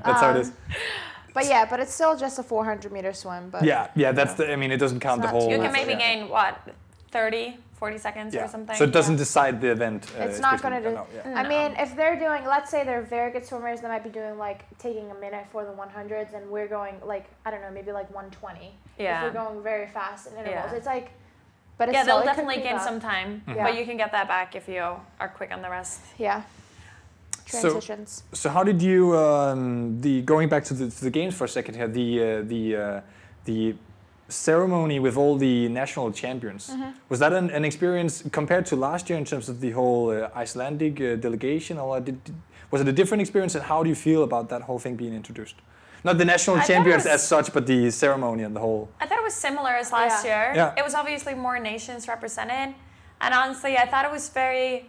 That's 0.05 0.21
how 0.21 0.31
it 0.31 0.37
is. 0.39 0.53
But 1.35 1.45
yeah, 1.47 1.67
but 1.69 1.81
it's 1.81 1.93
still 1.93 2.17
just 2.17 2.39
a 2.39 2.43
400 2.43 2.91
meter 2.91 3.13
swim. 3.13 3.51
But 3.51 3.63
Yeah, 3.65 3.89
yeah. 3.95 4.13
That's 4.13 4.35
the. 4.35 4.51
I 4.51 4.57
mean, 4.57 4.73
it 4.73 4.79
doesn't 4.79 5.01
count 5.01 5.21
the 5.21 5.29
whole. 5.29 5.51
You 5.51 5.59
can 5.59 5.71
maybe 5.73 5.95
gain 5.95 6.29
what, 6.31 6.59
30, 7.11 7.59
40 7.79 7.99
seconds 7.99 8.35
Yeah. 8.35 8.45
or 8.45 8.49
something. 8.49 8.77
So 8.77 8.85
it 8.85 8.93
doesn't 8.93 9.15
Yeah. 9.15 9.19
decide 9.27 9.61
the 9.61 9.71
event. 9.71 10.07
Uh, 10.19 10.23
It's 10.25 10.41
not 10.41 10.61
gonna 10.63 10.81
do. 10.81 10.93
no, 10.93 11.07
yeah. 11.15 11.41
I 11.41 11.47
mean, 11.47 11.77
if 11.79 11.95
they're 11.97 12.19
doing, 12.19 12.45
let's 12.47 12.71
say 12.71 12.85
they're 12.85 13.03
very 13.03 13.31
good 13.31 13.45
swimmers, 13.45 13.81
they 13.81 13.89
might 13.89 14.05
be 14.05 14.11
doing 14.11 14.39
like 14.39 14.61
taking 14.79 15.11
a 15.11 15.15
minute 15.15 15.47
for 15.53 15.65
the 15.65 15.73
100s, 15.73 16.33
and 16.35 16.51
we're 16.51 16.69
going 16.69 16.95
like 17.05 17.27
I 17.45 17.51
don't 17.51 17.63
know, 17.63 17.71
maybe 17.71 17.93
like 17.93 18.09
120. 18.15 18.75
Yeah. 18.99 19.19
If 19.19 19.23
we're 19.35 19.41
going 19.45 19.63
very 19.63 19.87
fast 19.87 20.27
in 20.29 20.33
intervals, 20.39 20.71
Yeah. 20.73 20.77
it's 20.79 20.87
like. 20.87 21.11
But 21.79 21.89
it's 21.91 21.97
yeah, 21.97 22.03
still, 22.05 22.17
they'll 22.17 22.19
it 22.19 22.21
could 22.23 22.29
definitely 22.31 22.55
creep 22.55 22.65
gain 22.69 22.77
up. 22.77 22.83
some 22.91 23.01
time, 23.01 23.43
Mm-hmm. 23.47 23.57
Yeah. 23.59 23.65
but 23.65 23.75
you 23.79 23.85
can 23.85 23.99
get 23.99 24.11
that 24.13 24.27
back 24.29 24.57
if 24.57 24.67
you 24.67 24.83
are 25.21 25.29
quick 25.29 25.53
on 25.53 25.61
the 25.61 25.69
rest. 25.71 26.01
Yeah. 26.17 26.43
transitions. 27.45 28.23
So 28.33 28.51
how 28.51 28.65
did 28.65 28.83
you 28.83 29.17
um, 29.17 30.01
the 30.01 30.23
going 30.23 30.49
back 30.49 30.65
to 30.65 30.75
the, 30.75 30.91
to 30.91 31.05
the 31.05 31.11
games 31.11 31.35
for 31.35 31.45
a 31.45 31.49
second 31.49 31.75
here 31.75 31.87
the 31.89 32.09
uh, 32.23 32.43
the 32.43 32.77
uh, 32.77 33.01
the 33.45 33.75
ceremony 34.29 34.99
with 34.99 35.17
all 35.17 35.37
the 35.37 35.69
national 35.69 36.11
champions 36.13 36.71
Mm-hmm. 36.71 36.91
was 37.09 37.19
that 37.21 37.33
an, 37.33 37.51
an 37.51 37.65
experience 37.65 38.25
compared 38.33 38.67
to 38.67 38.77
last 38.77 39.09
year 39.09 39.19
in 39.19 39.25
terms 39.25 39.49
of 39.49 39.61
the 39.61 39.71
whole 39.71 40.11
uh, 40.11 40.29
Icelandic 40.35 41.01
uh, 41.01 41.17
delegation 41.17 41.79
or 41.79 42.01
did, 42.01 42.23
did- 42.25 42.35
was 42.73 42.81
it 42.81 42.89
a 42.89 42.93
different 42.93 43.21
experience 43.21 43.55
and 43.55 43.65
how 43.65 43.83
do 43.85 43.89
you 43.89 43.95
feel 43.95 44.25
about 44.25 44.49
that 44.49 44.63
whole 44.63 44.79
thing 44.81 44.97
being 44.97 45.15
introduced? 45.15 45.55
Not 46.03 46.19
the 46.19 46.25
national 46.25 46.57
I 46.57 46.65
champions 46.65 47.05
was- 47.05 47.15
as 47.15 47.27
such, 47.27 47.53
but 47.53 47.67
the 47.67 47.91
ceremony 47.91 48.43
and 48.43 48.55
the 48.57 48.61
whole. 48.61 48.89
I 49.01 49.07
thought 49.07 49.19
it 49.19 49.25
was 49.25 49.35
similar 49.35 49.71
as 49.71 49.93
last 49.93 50.25
Yeah. 50.25 50.31
year. 50.31 50.57
Yeah. 50.57 50.75
It 50.77 50.85
was 50.85 50.95
obviously 50.95 51.35
more 51.35 51.59
nations 51.61 52.09
represented, 52.09 52.75
and 53.21 53.35
honestly, 53.35 53.77
I 53.79 53.87
thought 53.87 54.05
it 54.05 54.11
was 54.13 54.29
very 54.29 54.87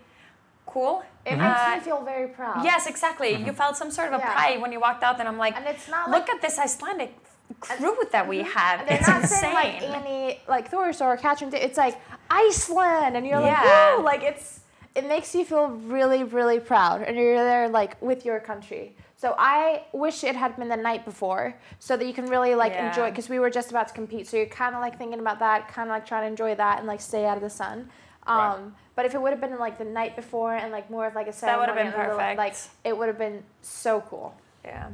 cool. 0.65 1.03
It 1.25 1.31
Mm-hmm. 1.33 1.41
makes 1.43 1.59
Uh, 1.61 1.75
me 1.75 1.79
feel 1.81 2.01
very 2.03 2.27
proud. 2.27 2.63
Yes, 2.63 2.87
exactly. 2.87 3.31
You 3.35 3.53
felt 3.53 3.77
some 3.77 3.91
sort 3.91 4.07
of 4.07 4.15
a 4.15 4.23
Yeah. 4.23 4.33
pride 4.33 4.61
when 4.61 4.71
you 4.71 4.79
walked 4.79 5.03
out, 5.03 5.19
and 5.19 5.27
I'm 5.29 5.37
like, 5.37 5.55
And 5.55 5.65
it's 5.67 5.87
not 5.87 6.09
look 6.09 6.27
like 6.27 6.35
at 6.35 6.41
this 6.41 6.57
Icelandic 6.57 7.11
crew 7.59 7.97
that 8.11 8.27
we 8.27 8.39
have. 8.43 8.87
they're 8.87 8.97
It's 8.97 9.07
not 9.07 9.21
insane. 9.23 9.39
saying 9.39 9.53
like 9.53 9.81
Annie, 9.81 10.39
like 10.47 10.69
Thor's 10.69 11.01
or 11.01 11.15
Katrin. 11.17 11.53
It's 11.53 11.77
like 11.77 11.97
Iceland, 12.29 13.15
and 13.17 13.25
you're 13.25 13.39
like, 13.39 13.51
Yeah. 13.51 13.95
whoa, 13.97 14.01
like 14.03 14.23
it's 14.23 14.61
it 14.95 15.05
makes 15.07 15.35
you 15.35 15.45
feel 15.45 15.67
really, 15.67 16.23
really 16.23 16.59
proud, 16.59 17.03
and 17.03 17.15
you're 17.15 17.35
there 17.37 17.69
like 17.69 18.01
with 18.01 18.25
your 18.25 18.39
country. 18.39 18.95
So 19.15 19.33
I 19.37 19.83
wish 19.93 20.23
it 20.23 20.35
had 20.35 20.55
been 20.57 20.69
the 20.69 20.77
night 20.77 21.05
before, 21.05 21.55
so 21.79 21.97
that 21.97 22.05
you 22.05 22.13
can 22.13 22.25
really 22.27 22.55
like 22.55 22.73
Yeah. 22.73 22.87
enjoy. 22.89 23.09
Because 23.09 23.29
we 23.29 23.39
were 23.39 23.49
just 23.49 23.69
about 23.71 23.87
to 23.89 23.93
compete, 23.93 24.27
so 24.27 24.37
you're 24.37 24.45
kind 24.47 24.75
of 24.75 24.81
like 24.81 24.97
thinking 24.97 25.19
about 25.19 25.39
that, 25.39 25.67
kind 25.67 25.89
of 25.89 25.93
like 25.93 26.05
trying 26.05 26.23
to 26.23 26.27
enjoy 26.27 26.55
that, 26.55 26.79
and 26.79 26.87
like 26.87 27.01
stay 27.01 27.25
out 27.25 27.37
of 27.37 27.43
the 27.43 27.49
sun. 27.49 27.89
Um, 28.25 28.37
Right. 28.37 28.57
But 28.95 29.05
if 29.05 29.13
it 29.13 29.21
would 29.21 29.31
have 29.31 29.39
been 29.39 29.57
like 29.59 29.77
the 29.77 29.85
night 29.85 30.15
before 30.15 30.55
and 30.55 30.71
like 30.71 30.89
more 30.89 31.05
of 31.05 31.13
like 31.13 31.27
a 31.27 31.31
That 31.41 31.59
would 31.59 31.67
have 31.67 31.75
been 31.77 31.87
a 31.93 31.97
little- 31.97 32.15
perfect. 32.17 32.37
like 32.39 32.55
it 32.83 32.97
would 32.97 33.07
have 33.07 33.17
been 33.19 33.43
so 33.61 34.01
cool. 34.01 34.33
yeah. 34.65 34.87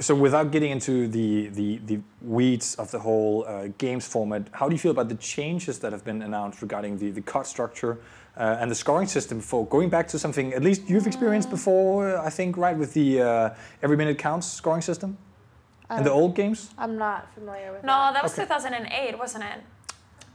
So 0.00 0.14
without 0.14 0.50
getting 0.50 0.70
into 0.70 1.08
the, 1.08 1.48
the, 1.48 1.76
the 1.84 2.00
weeds 2.22 2.74
of 2.76 2.90
the 2.90 2.98
whole 2.98 3.44
uh, 3.46 3.68
games 3.76 4.06
format, 4.06 4.48
how 4.52 4.66
do 4.66 4.74
you 4.74 4.78
feel 4.78 4.92
about 4.92 5.10
the 5.10 5.14
changes 5.16 5.78
that 5.80 5.92
have 5.92 6.04
been 6.04 6.22
announced 6.22 6.62
regarding 6.62 6.96
the, 6.96 7.10
the 7.10 7.20
cut 7.20 7.46
structure 7.46 7.98
uh, 8.38 8.56
and 8.60 8.70
the 8.70 8.74
scoring 8.74 9.06
system 9.06 9.40
for 9.40 9.66
going 9.66 9.90
back 9.90 10.08
to 10.08 10.18
something 10.18 10.54
at 10.54 10.62
least 10.62 10.88
you've 10.88 11.06
experienced 11.06 11.50
before, 11.50 12.16
uh, 12.16 12.22
I 12.24 12.30
think, 12.30 12.56
right, 12.56 12.76
with 12.76 12.94
the 12.94 13.20
uh, 13.20 13.50
every 13.82 13.98
minute 13.98 14.18
counts 14.18 14.46
scoring 14.46 14.82
system? 14.82 15.18
and 15.90 16.06
the 16.06 16.10
old 16.10 16.36
games? 16.36 16.70
I'm 16.78 16.96
not 16.96 17.34
familiar 17.34 17.72
with 17.72 17.82
No, 17.82 17.88
that. 17.88 18.14
that 18.14 18.22
was 18.22 18.32
Okay. 18.32 18.44
2008, 18.44 19.18
wasn't 19.18 19.44
it? 19.44 19.60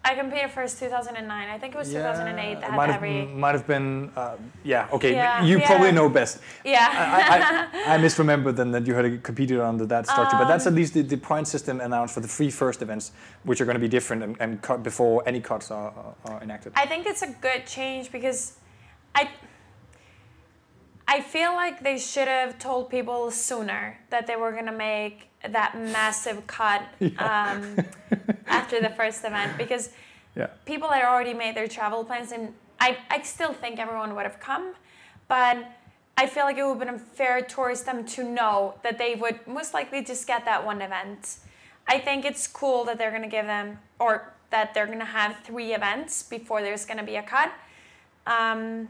I 0.06 0.14
competed 0.14 0.52
first 0.52 0.78
2009. 0.78 1.50
I 1.50 1.58
think 1.58 1.74
it 1.74 1.78
was 1.78 1.92
2008 1.92 2.62
that 2.62 2.72
might 2.74 2.86
have, 2.88 2.98
every. 2.98 3.26
might 3.26 3.56
have 3.56 3.66
been, 3.66 4.12
uh, 4.16 4.36
yeah, 4.64 4.88
okay, 4.94 5.14
Yeah, 5.14 5.44
you 5.44 5.58
yeah. 5.58 5.66
probably 5.66 5.92
know 5.92 6.08
best. 6.10 6.42
Yeah. 6.64 6.88
I, 6.92 7.88
I, 7.90 7.96
I 7.96 7.98
misremembered 8.04 8.56
then 8.56 8.70
that 8.70 8.86
you 8.86 8.94
had 8.94 9.24
competed 9.24 9.60
under 9.60 9.88
that 9.88 10.06
structure, 10.06 10.38
but 10.38 10.48
that's 10.48 10.68
at 10.68 10.74
Um, 10.74 10.76
least 10.76 10.94
the, 10.94 11.02
the 11.02 11.18
point 11.18 11.48
system 11.48 11.82
announced 11.82 12.14
for 12.14 12.20
the 12.20 12.28
three 12.28 12.52
first 12.52 12.84
events, 12.84 13.14
which 13.44 13.60
are 13.62 13.66
going 13.66 13.80
to 13.82 13.82
be 13.82 13.88
different 13.88 14.22
and, 14.22 14.38
and 14.40 14.62
cut 14.62 14.84
before 14.84 15.24
any 15.26 15.42
cuts 15.42 15.72
are, 15.72 15.92
are, 16.26 16.40
enacted. 16.44 16.74
I 16.76 16.86
think 16.86 17.08
it's 17.08 17.24
a 17.24 17.32
good 17.42 17.66
change 17.66 18.12
because 18.12 18.54
I 19.16 19.30
I 21.08 21.22
feel 21.22 21.54
like 21.54 21.82
they 21.82 21.98
should 21.98 22.28
have 22.28 22.60
told 22.60 22.90
people 22.90 23.32
sooner 23.32 23.98
that 24.10 24.28
they 24.28 24.36
were 24.36 24.52
gonna 24.52 24.72
make 24.72 25.30
that 25.48 25.76
massive 25.76 26.46
cut 26.48 26.82
um, 27.20 27.78
after 28.66 28.82
the 28.82 28.90
first 28.90 29.24
event 29.24 29.58
because 29.60 29.90
yeah. 30.36 30.48
people 30.66 30.90
had 30.90 31.04
already 31.04 31.36
made 31.36 31.56
their 31.56 31.68
travel 31.68 32.04
plans 32.04 32.32
and 32.32 32.52
I, 32.80 32.98
I 33.12 33.22
still 33.22 33.54
think 33.54 33.78
everyone 33.78 34.16
would 34.16 34.24
have 34.24 34.40
come 34.40 34.74
but 35.28 35.58
I 36.18 36.26
feel 36.26 36.46
like 36.46 36.58
it 36.58 36.66
would 36.66 36.80
have 36.80 36.88
been 36.88 37.00
fair 37.00 37.42
towards 37.42 37.84
them 37.84 38.06
to 38.16 38.24
know 38.24 38.74
that 38.84 38.98
they 38.98 39.14
would 39.16 39.46
most 39.46 39.74
likely 39.74 40.04
just 40.04 40.26
get 40.26 40.46
that 40.46 40.66
one 40.66 40.82
event. 40.82 41.38
I 41.88 42.00
think 42.00 42.26
it's 42.26 42.48
cool 42.48 42.86
that 42.86 42.98
they're 42.98 43.12
gonna 43.12 43.28
give 43.28 43.46
them 43.46 43.80
or 44.00 44.34
that 44.50 44.74
they're 44.74 44.88
gonna 44.88 45.06
have 45.06 45.38
three 45.44 45.74
events 45.74 46.24
before 46.24 46.62
there's 46.62 46.86
gonna 46.86 47.04
be 47.04 47.18
a 47.18 47.24
cut. 47.24 47.52
Um, 48.26 48.88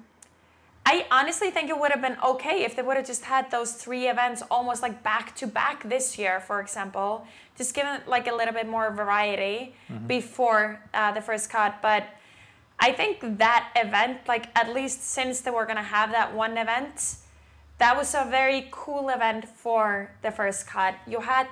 I 0.88 1.08
honestly 1.10 1.50
think 1.50 1.70
it 1.70 1.80
would 1.80 1.92
have 1.92 2.02
been 2.02 2.18
okay 2.24 2.64
if 2.64 2.76
they 2.76 2.84
would 2.84 2.96
have 2.96 3.08
just 3.08 3.26
had 3.26 3.50
those 3.50 3.74
three 3.74 4.08
events 4.08 4.44
almost 4.52 4.84
like 4.84 5.02
back 5.02 5.36
to 5.38 5.48
back 5.48 5.90
this 5.90 6.18
year, 6.20 6.40
for 6.40 6.62
example. 6.62 7.26
Just 7.58 7.74
give 7.74 7.88
it 7.88 8.08
like 8.08 8.28
a 8.28 8.36
little 8.36 8.54
bit 8.54 8.68
more 8.68 8.92
variety 8.92 9.74
before 10.08 10.80
uh, 10.94 11.12
the 11.12 11.22
first 11.22 11.50
cut. 11.50 11.82
But 11.82 12.08
I 12.80 12.92
think 12.92 13.40
that 13.40 13.72
event, 13.76 14.20
like 14.28 14.48
at 14.56 14.74
least 14.74 15.04
since 15.10 15.42
they 15.42 15.50
were 15.50 15.66
gonna 15.66 15.82
have 15.82 16.12
that 16.12 16.36
one 16.36 16.56
event, 16.56 17.16
that 17.80 17.98
was 17.98 18.14
a 18.14 18.28
very 18.30 18.68
cool 18.70 19.10
event 19.10 19.48
for 19.48 20.12
the 20.22 20.30
first 20.30 20.68
cut. 20.68 20.96
You 21.08 21.22
had 21.22 21.48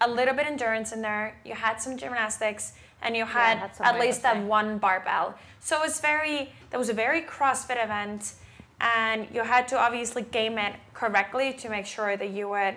a 0.00 0.08
little 0.08 0.34
bit 0.34 0.46
endurance 0.46 0.92
in 0.92 1.02
there, 1.02 1.36
you 1.44 1.54
had 1.54 1.80
some 1.80 1.96
gymnastics, 1.96 2.74
and 3.06 3.16
you 3.16 3.24
had 3.24 3.74
some 3.74 3.86
at 3.86 4.00
least 4.00 4.22
that 4.22 4.42
one 4.44 4.78
barbell. 4.78 5.34
So 5.60 5.78
it 5.78 5.82
was 5.82 6.00
very 6.00 6.52
that 6.70 6.78
was 6.78 6.88
a 6.88 6.92
very 6.92 7.22
CrossFit 7.22 7.82
event 7.82 8.34
and 8.80 9.28
you 9.32 9.42
had 9.42 9.68
to 9.68 9.78
obviously 9.78 10.22
game 10.22 10.58
it 10.58 10.74
correctly 10.92 11.52
to 11.54 11.70
make 11.70 11.86
sure 11.86 12.16
that 12.16 12.30
you 12.30 12.48
would 12.48 12.76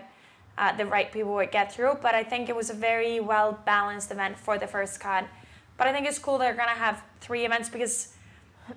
uh, 0.57 0.75
the 0.77 0.85
right 0.85 1.11
people 1.11 1.33
would 1.33 1.51
get 1.51 1.73
through. 1.73 1.97
But 2.01 2.15
I 2.15 2.23
think 2.23 2.47
it 2.47 2.55
was 2.55 2.69
a 2.69 2.73
very 2.73 3.19
well 3.19 3.59
balanced 3.65 4.11
event 4.11 4.37
for 4.37 4.57
the 4.57 4.67
first 4.67 4.99
cut. 4.99 5.25
But 5.77 5.87
I 5.87 5.93
think 5.93 6.07
it's 6.07 6.19
cool 6.19 6.37
they're 6.37 6.53
gonna 6.53 6.71
have 6.71 7.01
three 7.21 7.43
events 7.43 7.69
because 7.69 8.13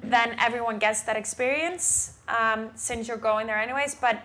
then 0.03 0.35
everyone 0.41 0.79
gets 0.79 1.03
that 1.03 1.17
experience 1.17 2.15
um, 2.29 2.71
since 2.75 3.09
you're 3.09 3.19
going 3.19 3.47
there 3.47 3.59
anyways. 3.59 3.95
But 3.95 4.23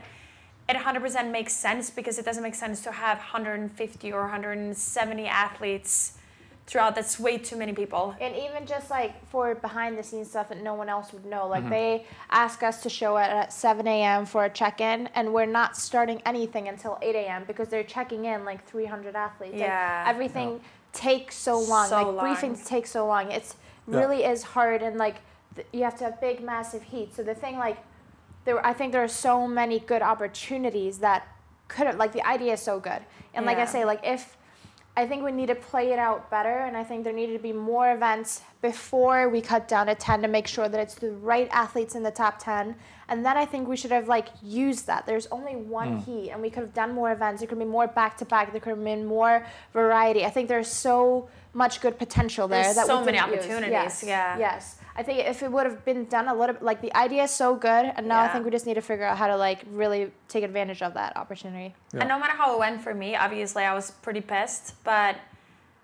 it 0.70 0.78
100% 0.78 1.32
makes 1.32 1.54
sense 1.54 1.90
because 1.90 2.18
it 2.20 2.26
doesn't 2.26 2.44
make 2.44 2.56
sense 2.56 2.82
to 2.84 2.92
have 2.92 3.18
150 3.18 4.12
or 4.14 4.22
170 4.22 5.26
athletes 5.26 6.18
throughout. 6.68 6.94
That's 6.96 7.20
way 7.20 7.38
too 7.38 7.56
many 7.56 7.74
people. 7.74 8.16
And 8.22 8.36
even 8.36 8.66
just 8.68 8.90
like 8.92 9.26
for 9.30 9.56
behind 9.56 9.98
the 9.98 10.04
scenes 10.04 10.30
stuff 10.30 10.50
that 10.50 10.62
no 10.62 10.74
one 10.76 10.90
else 10.90 11.12
would 11.14 11.26
know, 11.26 11.44
Mm-hmm. 11.44 11.52
like 11.52 11.70
they 11.70 12.06
ask 12.30 12.62
us 12.62 12.84
to 12.84 12.90
show 12.90 13.18
it 13.18 13.24
at 13.30 13.52
7 13.54 13.88
a.m. 13.88 14.26
for 14.26 14.46
a 14.46 14.50
check 14.50 14.82
in, 14.82 15.08
and 15.16 15.34
we're 15.34 15.46
not 15.46 15.76
starting 15.78 16.22
anything 16.26 16.68
until 16.68 17.00
8 17.02 17.16
a.m. 17.16 17.44
because 17.48 17.70
they're 17.70 17.84
checking 17.84 18.26
in 18.26 18.46
like 18.46 18.66
300 18.68 19.16
athletes. 19.16 19.54
and 19.54 19.62
Yeah. 19.62 20.04
everything 20.08 20.62
takes 20.94 21.36
so 21.36 21.60
long. 21.60 21.88
So 21.88 21.96
like 22.12 22.16
long. 22.24 22.36
briefings 22.36 22.66
take 22.66 22.86
so 22.88 23.08
long. 23.08 23.32
It's 23.32 23.56
Yeah. 23.88 23.98
really 24.00 24.24
is 24.26 24.44
hard, 24.44 24.82
and 24.84 24.98
like 24.98 25.16
th- 25.56 25.68
you 25.72 25.84
have 25.84 25.98
to 26.00 26.04
have 26.06 26.20
big, 26.22 26.42
massive 26.44 26.84
heat. 26.84 27.16
So 27.16 27.24
the 27.24 27.34
thing, 27.36 27.58
like, 27.58 27.78
there, 28.46 28.64
I 28.66 28.74
think 28.74 28.92
there 28.94 29.04
are 29.04 29.08
so 29.10 29.48
many 29.48 29.80
good 29.80 30.02
opportunities 30.02 31.00
that 31.00 31.28
could 31.68 31.86
have, 31.88 31.98
like, 31.98 32.14
the 32.14 32.26
idea 32.26 32.54
is 32.54 32.62
so 32.62 32.80
good. 32.80 33.02
And 33.34 33.46
like 33.46 33.58
I 33.58 33.66
say, 33.66 33.84
like 33.86 34.00
if 34.04 34.37
I 34.98 35.06
think 35.06 35.24
we 35.24 35.32
need 35.32 35.46
to 35.50 35.56
play 35.56 35.92
it 35.94 36.00
out 36.00 36.32
better, 36.32 36.58
and 36.66 36.76
I 36.76 36.84
think 36.84 37.04
there 37.04 37.14
needed 37.14 37.34
to 37.34 37.40
be 37.40 37.54
more 37.54 37.94
events 37.94 38.42
before 38.64 39.30
we 39.30 39.42
cut 39.42 39.68
down 39.68 39.86
to 39.86 39.94
10 39.94 40.24
to 40.24 40.28
make 40.28 40.48
sure 40.48 40.68
that 40.68 40.80
it's 40.80 40.96
the 40.96 41.12
right 41.12 41.48
athletes 41.52 41.94
in 41.94 42.02
the 42.02 42.10
top 42.10 42.40
10. 42.40 42.76
And 43.08 43.24
then 43.24 43.38
I 43.38 43.46
think 43.46 43.68
we 43.68 43.78
should 43.78 43.92
have 43.92 44.08
like 44.08 44.30
used 44.42 44.88
that. 44.88 45.06
There's 45.06 45.28
only 45.28 45.56
one 45.56 46.02
mm. 46.02 46.04
heat, 46.04 46.32
and 46.32 46.42
we 46.42 46.50
could 46.50 46.64
have 46.64 46.74
done 46.74 46.96
more 46.96 47.12
events. 47.12 47.42
There 47.42 47.48
could 47.48 47.60
be 47.60 47.66
more 47.66 47.86
back 47.86 48.18
to 48.18 48.26
back. 48.26 48.52
There 48.52 48.60
could 48.60 48.72
have 48.72 48.84
been 48.84 49.06
more 49.06 49.46
variety. 49.72 50.26
I 50.26 50.32
think 50.32 50.50
there's 50.50 50.68
so 50.68 51.30
much 51.54 51.80
good 51.80 52.00
potential 52.00 52.48
there 52.48 52.64
There's 52.64 52.76
that 52.76 52.88
so 52.88 53.00
we 53.00 53.06
many 53.06 53.20
didn't 53.20 53.34
use. 53.34 53.40
opportunities, 53.46 53.72
Yes. 53.72 54.04
yeah. 54.04 54.40
Yes. 54.40 54.78
I 54.98 55.04
think 55.04 55.20
if 55.20 55.44
it 55.44 55.52
would 55.52 55.68
have 55.68 55.86
been 55.86 56.06
done 56.06 56.28
a 56.28 56.34
little 56.34 56.54
bit, 56.54 56.64
like 56.64 56.82
the 56.82 56.94
idea 56.96 57.24
is 57.24 57.32
so 57.32 57.56
good, 57.56 57.94
and 57.96 58.08
now 58.08 58.22
I 58.24 58.30
think 58.30 58.46
we 58.46 58.52
just 58.52 58.66
need 58.66 58.74
to 58.74 58.82
figure 58.82 59.06
out 59.06 59.16
how 59.16 59.28
to 59.28 59.38
like 59.38 59.60
really 59.72 60.12
take 60.28 60.44
advantage 60.44 60.82
of 60.82 60.96
that 60.96 61.16
opportunity. 61.16 61.76
Yeah. 61.94 62.00
And 62.00 62.10
no 62.10 62.18
matter 62.18 62.34
how 62.34 62.56
it 62.56 62.60
went 62.60 62.82
for 62.82 62.96
me, 62.96 63.16
obviously 63.16 63.64
I 63.64 63.76
was 63.76 63.92
pretty 63.92 64.22
pissed, 64.22 64.74
but 64.84 65.18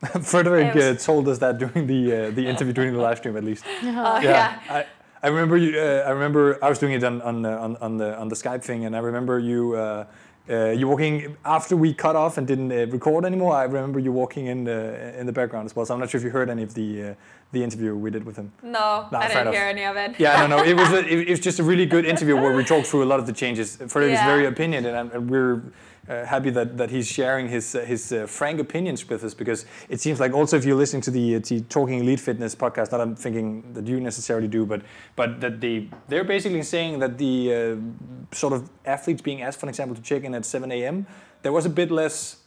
Frederick 0.21 0.75
It 0.75 0.75
was- 0.75 1.03
uh, 1.03 1.05
told 1.05 1.27
us 1.27 1.37
that 1.39 1.59
during 1.59 1.85
the 1.85 2.27
uh, 2.27 2.31
the 2.31 2.47
interview 2.47 2.73
during 2.73 2.93
the 2.93 2.99
live 2.99 3.19
stream 3.19 3.37
at 3.37 3.43
least. 3.43 3.63
uh, 3.83 4.19
yeah. 4.23 4.59
I, 4.67 4.85
I 5.21 5.27
remember 5.27 5.57
you. 5.57 5.79
Uh, 5.79 6.03
I 6.07 6.09
remember 6.09 6.57
I 6.63 6.69
was 6.69 6.79
doing 6.79 6.93
it 6.93 7.03
on 7.03 7.21
on 7.21 7.43
the, 7.43 7.51
on, 7.51 7.77
on 7.77 7.97
the 7.97 8.17
on 8.17 8.27
the 8.29 8.35
Skype 8.35 8.63
thing, 8.63 8.85
and 8.85 8.95
I 8.95 8.99
remember 8.99 9.37
you. 9.39 9.75
Uh, 9.75 10.05
uh, 10.49 10.71
you 10.71 10.89
walking 10.89 11.37
after 11.45 11.77
we 11.77 11.93
cut 11.93 12.17
off 12.17 12.37
and 12.37 12.45
didn't 12.45 12.69
uh, 12.69 12.85
record 12.87 13.23
anymore. 13.23 13.55
I 13.55 13.63
remember 13.63 13.97
you 13.99 14.11
walking 14.11 14.47
in 14.47 14.65
the 14.65 15.17
in 15.17 15.25
the 15.25 15.31
background 15.31 15.67
as 15.67 15.75
well. 15.75 15.85
So 15.85 15.93
I'm 15.93 16.01
not 16.01 16.09
sure 16.09 16.19
if 16.19 16.25
you 16.25 16.31
heard 16.31 16.49
any 16.49 16.63
of 16.63 16.73
the 16.73 17.11
uh, 17.11 17.13
the 17.53 17.63
interview 17.63 17.95
we 17.95 18.09
did 18.11 18.25
with 18.25 18.35
him. 18.35 18.51
No, 18.61 19.07
Nah, 19.11 19.19
I 19.19 19.27
didn't 19.27 19.41
enough. 19.43 19.53
hear 19.53 19.63
any 19.63 19.85
of 19.85 19.95
it. 19.95 20.19
Yeah, 20.19 20.45
no, 20.45 20.57
no. 20.57 20.63
It 20.63 20.75
was 20.75 20.91
a, 20.91 20.99
it, 21.13 21.27
it 21.27 21.29
was 21.29 21.39
just 21.39 21.59
a 21.59 21.63
really 21.63 21.85
good 21.85 22.05
interview 22.05 22.35
where 22.35 22.53
we 22.55 22.63
talked 22.65 22.87
through 22.87 23.03
a 23.03 23.09
lot 23.13 23.19
of 23.19 23.27
the 23.27 23.33
changes. 23.33 23.77
Frederick 23.77 24.13
is 24.13 24.19
Yeah. 24.19 24.25
very 24.27 24.45
opinionated, 24.45 24.93
and, 24.95 25.11
and 25.13 25.29
we're 25.29 25.61
uh, 26.09 26.25
happy 26.25 26.49
that, 26.49 26.77
that 26.77 26.89
he's 26.89 27.07
sharing 27.07 27.47
his 27.47 27.75
uh, 27.75 27.79
his 27.79 28.11
uh, 28.11 28.25
frank 28.27 28.59
opinions 28.59 29.07
with 29.07 29.23
us 29.23 29.33
because 29.33 29.65
it 29.87 30.01
seems 30.01 30.19
like 30.19 30.33
also 30.33 30.57
if 30.57 30.65
you're 30.65 30.75
listening 30.83 31.01
to 31.01 31.11
the, 31.11 31.35
uh, 31.35 31.39
to 31.39 31.61
Talking 31.61 31.99
Elite 31.99 32.19
Fitness 32.19 32.55
podcast, 32.55 32.91
not 32.91 32.99
I'm 32.99 33.15
thinking 33.15 33.71
that 33.73 33.87
you 33.87 34.01
necessarily 34.01 34.49
do, 34.49 34.65
but 34.65 34.81
but 35.15 35.39
that 35.39 35.61
they 35.61 35.87
they're 36.09 36.25
basically 36.25 36.63
saying 36.63 36.99
that 36.99 37.17
the 37.17 37.53
uh, 37.53 38.35
sort 38.35 38.51
of 38.53 38.69
athletes 38.85 39.21
being 39.21 39.41
asked, 39.43 39.59
for 39.61 39.69
example, 39.69 39.95
to 39.95 40.01
check 40.01 40.23
in 40.25 40.33
at 40.35 40.43
7 40.45 40.69
a.m. 40.71 41.05
There 41.41 41.53
was 41.53 41.65
a 41.65 41.69
bit 41.69 41.89
less 41.89 42.37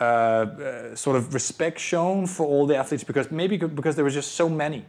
uh, 0.00 0.04
uh, 0.04 0.94
sort 0.96 1.16
of 1.16 1.32
respect 1.34 1.78
shown 1.78 2.26
for 2.26 2.44
all 2.46 2.66
the 2.66 2.76
athletes 2.76 3.04
because 3.04 3.30
maybe 3.30 3.56
because 3.56 3.94
there 3.96 4.04
was 4.04 4.14
just 4.14 4.32
so 4.34 4.48
many 4.48 4.84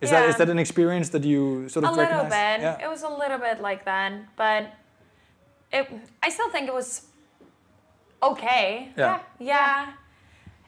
Is 0.00 0.10
that 0.10 0.28
is 0.28 0.36
that 0.36 0.48
an 0.48 0.58
experience 0.58 1.08
that 1.10 1.24
you 1.24 1.68
sort 1.68 1.84
of 1.84 1.90
a 1.90 1.92
of 1.92 1.96
little 1.98 2.16
recognize? 2.24 2.58
bit. 2.58 2.62
Yeah. 2.62 2.84
It 2.86 2.88
was 2.94 3.02
a 3.02 3.08
little 3.22 3.38
bit 3.38 3.60
like 3.60 3.84
that, 3.84 4.12
but 4.36 4.62
it. 5.72 5.84
I 6.22 6.28
still 6.30 6.50
think 6.50 6.64
it 6.68 6.74
was 6.74 7.02
okay. 8.22 8.90
Yeah. 8.96 9.20
Yeah. 9.38 9.92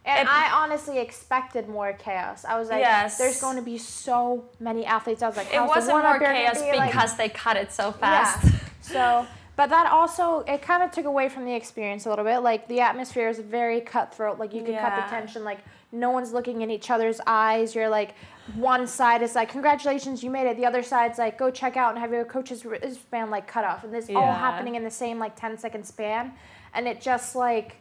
And 0.05 0.26
It- 0.29 0.33
I 0.33 0.50
honestly 0.62 0.98
expected 0.98 1.68
more 1.68 1.92
chaos. 1.92 2.44
I 2.44 2.59
was 2.59 2.68
like, 2.70 2.81
Yes. 2.81 3.18
there's 3.18 3.40
going 3.40 3.57
to 3.57 3.62
be 3.62 3.79
so 3.79 4.44
many 4.59 4.87
athletes. 4.87 5.22
I 5.22 5.26
was 5.29 5.37
like, 5.37 5.53
It 5.53 5.61
wasn't 5.62 5.92
warm-up 5.92 6.20
more 6.20 6.33
chaos 6.33 6.62
be? 6.62 6.72
Like, 6.76 6.90
because 6.90 7.16
they 7.16 7.29
cut 7.29 7.57
it 7.57 7.72
so 7.72 7.87
Yeah. 7.88 7.92
fast. 8.05 8.55
So, 8.83 9.26
but 9.61 9.68
that 9.68 9.92
also 9.92 10.40
it 10.49 10.62
kind 10.62 10.83
of 10.83 10.90
took 10.90 11.05
away 11.05 11.29
from 11.29 11.44
the 11.44 11.55
experience 11.55 12.07
a 12.07 12.09
little 12.09 12.25
bit. 12.25 12.38
Like 12.38 12.66
the 12.66 12.81
atmosphere 12.81 13.29
is 13.29 13.38
very 13.40 13.83
cutthroat. 13.83 14.38
Like 14.38 14.55
you 14.55 14.62
can 14.62 14.75
cut 14.75 14.96
the 14.96 15.11
tension. 15.11 15.44
Like 15.44 15.59
no 15.92 16.09
one's 16.09 16.33
looking 16.33 16.62
in 16.62 16.70
each 16.70 16.90
other's 16.90 17.20
eyes. 17.27 17.75
You're 17.75 17.90
like 17.90 18.14
one 18.55 18.87
side 18.87 19.20
is 19.20 19.35
like 19.35 19.51
congratulations 19.51 20.25
you 20.25 20.31
made 20.31 20.49
it. 20.49 20.57
The 20.57 20.64
other 20.64 20.83
side's 20.83 21.18
like 21.18 21.37
go 21.37 21.51
check 21.51 21.77
out 21.77 21.90
and 21.90 21.99
have 21.99 22.11
your 22.11 22.25
coach's 22.25 22.64
wristband 22.64 23.31
like 23.31 23.46
cut 23.46 23.66
off. 23.66 23.85
And 23.85 23.92
this 23.92 24.09
all 24.09 24.33
happening 24.33 24.77
in 24.77 24.83
the 24.83 24.90
same 24.90 25.18
like 25.18 25.37
10 25.37 25.59
second 25.59 25.85
span. 25.85 26.33
And 26.73 26.88
it 26.88 27.03
just 27.03 27.37
like 27.37 27.77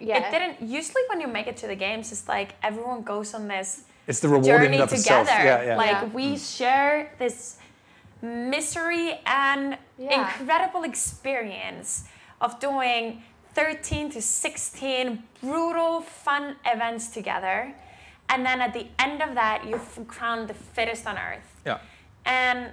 yeah. 0.00 0.26
It 0.26 0.30
didn't. 0.30 0.66
Usually, 0.66 1.02
when 1.10 1.20
you 1.20 1.28
make 1.28 1.46
it 1.46 1.58
to 1.58 1.66
the 1.66 1.76
games, 1.76 2.10
it's 2.10 2.26
like 2.26 2.54
everyone 2.62 3.02
goes 3.02 3.34
on 3.34 3.48
this 3.48 3.84
It's 4.06 4.20
the 4.20 4.30
reward 4.30 4.46
in 4.46 4.62
journey 4.62 4.78
of 4.80 4.88
together. 4.88 5.20
itself. 5.20 5.28
Yeah, 5.28 5.62
yeah. 5.62 5.76
Like 5.76 5.90
Yeah. 5.90 6.04
we 6.06 6.36
mm. 6.36 6.56
share 6.56 7.12
this 7.18 7.58
misery 8.22 9.20
and 9.26 9.78
Yeah. 9.98 10.20
incredible 10.20 10.84
experience 10.84 12.04
of 12.40 12.58
doing 12.60 13.22
13 13.54 14.10
to 14.10 14.22
16 14.22 15.24
brutal, 15.40 16.00
fun 16.00 16.56
events 16.64 17.08
together. 17.08 17.74
And 18.28 18.46
then 18.46 18.60
at 18.62 18.72
the 18.72 18.86
end 18.98 19.20
of 19.22 19.34
that, 19.34 19.64
you 19.64 19.74
f- 19.76 19.98
crown 20.06 20.46
the 20.46 20.54
fittest 20.54 21.06
on 21.06 21.18
earth. 21.18 21.60
yeah. 21.66 21.78
And 22.24 22.70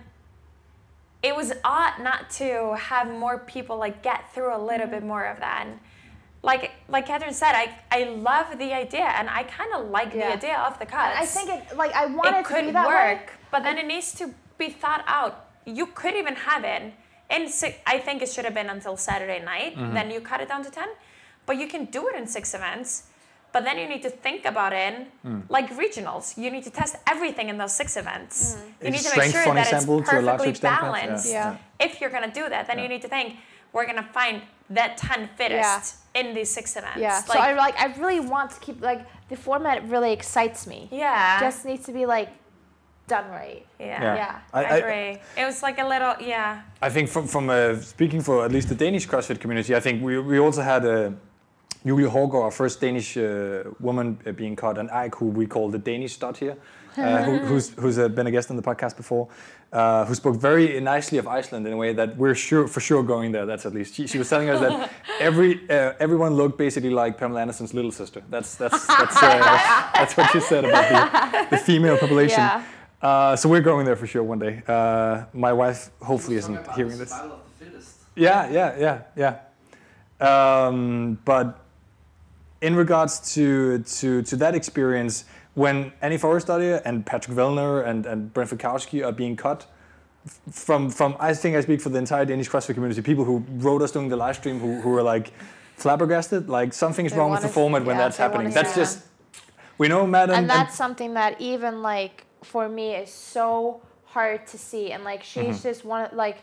it 1.22 1.36
was 1.36 1.52
odd 1.66 2.00
not 2.00 2.30
to 2.30 2.76
have 2.76 3.10
more 3.10 3.40
people 3.40 3.78
like 3.78 4.02
get 4.02 4.32
through 4.34 4.56
a 4.56 4.58
little 4.58 4.86
mm-hmm. 4.86 4.92
bit 4.92 5.04
more 5.04 5.26
of 5.26 5.40
that. 5.40 5.66
and 5.66 5.80
Like 6.42 6.72
like 6.88 7.06
Katrin 7.08 7.34
said, 7.34 7.54
I 7.56 7.66
I 7.92 8.04
love 8.06 8.58
the 8.58 8.72
idea 8.74 9.04
and 9.18 9.28
I 9.30 9.44
kind 9.44 9.74
of 9.74 9.90
like 9.90 10.14
the 10.14 10.26
idea 10.38 10.58
of 10.60 10.80
the 10.80 10.86
cuts 10.86 11.18
I 11.20 11.26
think 11.26 11.50
it 11.50 11.76
like 11.76 11.92
I 11.94 12.06
want 12.06 12.28
it 12.36 12.40
it, 12.40 12.44
to 12.44 12.48
could 12.54 12.66
be 12.68 12.72
that 12.72 12.88
work, 12.88 13.26
way. 13.28 13.34
but 13.52 13.64
then 13.64 13.78
it 13.78 13.86
needs 13.86 14.14
to 14.20 14.34
be 14.60 14.70
thought 14.70 15.04
out. 15.08 15.34
You 15.66 15.86
could 15.88 16.16
even 16.16 16.36
have 16.36 16.64
it 16.64 16.94
in 17.36 17.50
six. 17.50 17.78
I 17.88 17.98
think 17.98 18.22
it 18.22 18.30
should 18.30 18.46
have 18.46 18.54
been 18.54 18.70
until 18.70 18.96
Saturday 18.98 19.42
night. 19.44 19.76
Mm-hmm. 19.76 19.94
Then 19.96 20.12
you 20.12 20.20
cut 20.22 20.40
it 20.42 20.48
down 20.50 20.64
to 20.66 20.72
ten, 20.80 20.90
but 21.48 21.58
you 21.58 21.68
can 21.68 21.86
do 21.86 22.08
it 22.10 22.16
in 22.16 22.28
six 22.28 22.54
events. 22.54 23.04
But 23.52 23.64
then 23.64 23.80
you 23.80 23.88
need 23.90 24.04
to 24.04 24.12
think 24.26 24.46
about 24.46 24.74
it 24.74 24.94
Mm. 25.26 25.42
like 25.50 25.68
regionals. 25.84 26.26
You 26.38 26.52
need 26.56 26.64
to 26.70 26.70
test 26.70 26.94
everything 27.14 27.50
in 27.50 27.58
those 27.58 27.74
six 27.82 27.98
events. 27.98 28.36
You 28.84 28.92
need 28.92 29.02
to 29.02 29.18
make 29.18 29.32
sure 29.32 29.54
that 29.56 29.58
it's 29.58 29.72
example, 29.74 30.04
to 30.04 30.20
a 30.20 30.22
large 30.22 30.26
perfectly 30.26 30.50
extent, 30.52 30.80
perhaps, 30.80 30.86
yeah. 30.86 31.02
balanced. 31.06 31.30
Yeah. 31.80 31.86
If 31.88 31.92
you're 32.00 32.12
gonna 32.16 32.32
do 32.42 32.46
that, 32.54 32.68
then 32.68 32.78
Yeah. 32.78 32.84
you 32.84 32.90
need 32.94 33.02
to 33.08 33.12
think 33.16 33.28
we're 33.74 33.88
gonna 33.88 34.10
find 34.20 34.36
that 34.70 34.98
ten 34.98 35.30
fittest 35.36 35.96
in 36.14 36.36
these 36.36 36.50
six 36.58 36.76
events. 36.76 37.00
Yeah. 37.00 37.22
so 37.24 37.40
I 37.40 37.54
like 37.54 37.76
I 37.80 37.88
really 38.04 38.20
want 38.20 38.52
to 38.56 38.60
keep 38.60 38.78
like 38.92 39.02
the 39.30 39.36
format 39.48 39.78
really 39.94 40.12
excites 40.20 40.68
me. 40.68 40.80
yeah, 40.92 41.40
Just 41.40 41.66
needs 41.66 41.86
to 41.90 41.92
be 42.00 42.06
like 42.06 42.30
done 43.10 43.28
right. 43.42 43.64
yeah, 43.80 43.88
Yeah. 44.06 44.16
Yeah. 44.22 44.40
I, 44.54 44.64
I- 44.64 44.70
I- 44.76 44.78
agree. 44.78 45.12
it 45.42 45.46
was 45.46 45.62
like 45.68 45.78
a 45.86 45.88
little, 45.94 46.14
yeah. 46.34 46.62
I 46.88 46.90
think 46.96 47.10
from 47.10 47.28
from 47.28 47.50
uh, 47.50 47.76
speaking 47.82 48.22
for 48.24 48.46
at 48.46 48.52
least 48.52 48.68
the 48.70 48.76
Danish 48.86 49.08
CrossFit 49.08 49.40
community, 49.40 49.72
I 49.76 49.82
think 49.82 49.96
we, 50.08 50.14
we 50.32 50.40
also 50.40 50.62
had 50.62 50.86
uh, 50.86 51.12
Julie 51.86 52.10
Hougård, 52.16 52.44
our 52.44 52.52
first 52.52 52.82
Danish 52.82 53.18
uh, 53.18 53.24
woman 53.80 54.18
uh, 54.26 54.32
being 54.42 54.56
cut, 54.56 54.78
and 54.78 54.90
Ike, 54.92 55.16
who 55.20 55.26
we 55.40 55.46
call 55.48 55.70
the 55.72 55.80
Danish 55.92 56.14
stud 56.14 56.38
here, 56.38 56.56
uh, 56.98 57.24
who, 57.28 57.38
who's 57.50 57.70
who's 57.82 57.98
uh, 57.98 58.08
been 58.18 58.28
a 58.28 58.32
guest 58.32 58.50
on 58.52 58.58
the 58.58 58.64
podcast 58.72 58.96
before, 58.98 59.28
uh, 59.72 60.06
who 60.08 60.14
spoke 60.16 60.36
very 60.42 60.80
nicely 60.82 61.18
of 61.20 61.26
Iceland 61.40 61.66
in 61.68 61.74
a 61.74 61.78
way 61.78 61.94
that 61.94 62.10
we're 62.18 62.36
sure 62.36 62.68
for 62.68 62.82
sure 62.82 63.04
going 63.04 63.32
there. 63.32 63.46
That's 63.46 63.66
at 63.66 63.74
least 63.74 63.96
she, 63.96 64.08
she 64.08 64.18
was 64.18 64.28
telling 64.30 64.50
us 64.50 64.60
that 64.60 64.90
every 65.30 65.52
uh, 65.70 65.94
everyone 66.06 66.34
looked 66.42 66.58
basically 66.58 66.90
like 67.04 67.18
Pamela 67.18 67.42
Anderson's 67.42 67.74
little 67.74 67.92
sister. 67.92 68.22
That's 68.30 68.56
that's 68.58 68.86
that's, 68.88 69.18
uh, 69.24 69.40
that's 70.00 70.18
what 70.18 70.30
she 70.32 70.40
said 70.42 70.66
about 70.66 70.86
the, 70.92 71.56
the 71.56 71.64
female 71.64 71.98
population. 71.98 72.40
Yeah. 72.40 72.64
Uh, 73.02 73.36
so 73.36 73.48
we're 73.48 73.62
going 73.62 73.86
there 73.86 73.96
for 73.96 74.08
sure 74.08 74.24
one 74.24 74.40
day. 74.40 74.62
Uh, 74.68 75.24
my 75.34 75.54
wife 75.54 75.90
hopefully 76.02 76.38
isn't 76.38 76.56
about 76.58 76.76
hearing 76.76 76.98
this. 76.98 77.10
Survival 77.10 77.38
of 77.38 77.42
the 77.60 77.66
fittest. 77.66 77.96
Yeah, 78.16 78.50
yeah, 78.52 79.02
yeah, 79.16 79.38
yeah. 80.20 80.66
Um, 80.68 81.18
but 81.24 81.60
in 82.62 82.76
regards 82.76 83.34
to, 83.36 83.80
to 83.80 84.22
to 84.24 84.36
that 84.38 84.54
experience, 84.54 85.24
when 85.54 85.94
Annie 86.02 86.18
Forrester 86.18 86.82
and 86.84 87.06
Patrick 87.06 87.38
Vellner 87.38 87.86
and 87.88 88.06
and 88.06 88.34
Brent 88.34 88.50
Fikowski 88.50 89.06
are 89.06 89.14
being 89.14 89.38
cut, 89.38 89.66
from 90.52 90.90
from 90.90 91.16
I 91.22 91.34
think 91.34 91.56
I 91.56 91.62
speak 91.62 91.80
for 91.80 91.88
the 91.90 92.00
entire 92.00 92.26
Danish 92.26 92.50
CrossFit 92.50 92.74
community. 92.74 93.02
People 93.02 93.24
who 93.24 93.46
wrote 93.60 93.82
us 93.82 93.92
during 93.92 94.10
the 94.10 94.18
live 94.18 94.36
stream 94.36 94.60
who 94.60 94.82
who 94.82 94.90
were 94.90 95.04
like 95.04 95.32
flabbergasted, 95.78 96.50
like 96.50 96.74
something's 96.74 97.14
They 97.14 97.18
wrong 97.18 97.32
with 97.32 97.40
the 97.40 97.46
wanna- 97.48 97.54
format 97.54 97.86
when 97.86 97.96
yeah, 97.96 98.04
that's 98.04 98.18
happening. 98.18 98.52
That's 98.52 98.74
that. 98.74 98.82
just 98.82 99.06
we 99.78 99.88
know, 99.88 100.06
madam. 100.06 100.36
and, 100.36 100.40
and 100.42 100.50
that's 100.50 100.76
something 100.76 101.14
that 101.14 101.40
even 101.40 101.82
like 101.82 102.26
for 102.44 102.68
me 102.70 102.96
is 102.96 103.12
so 103.12 103.82
hard 104.06 104.46
to 104.48 104.58
see 104.58 104.92
and 104.92 105.04
like 105.04 105.24
she's 105.24 105.44
Mm-hmm. 105.58 105.64
just 105.70 105.86
one 105.86 106.06
of 106.06 106.14
like 106.14 106.38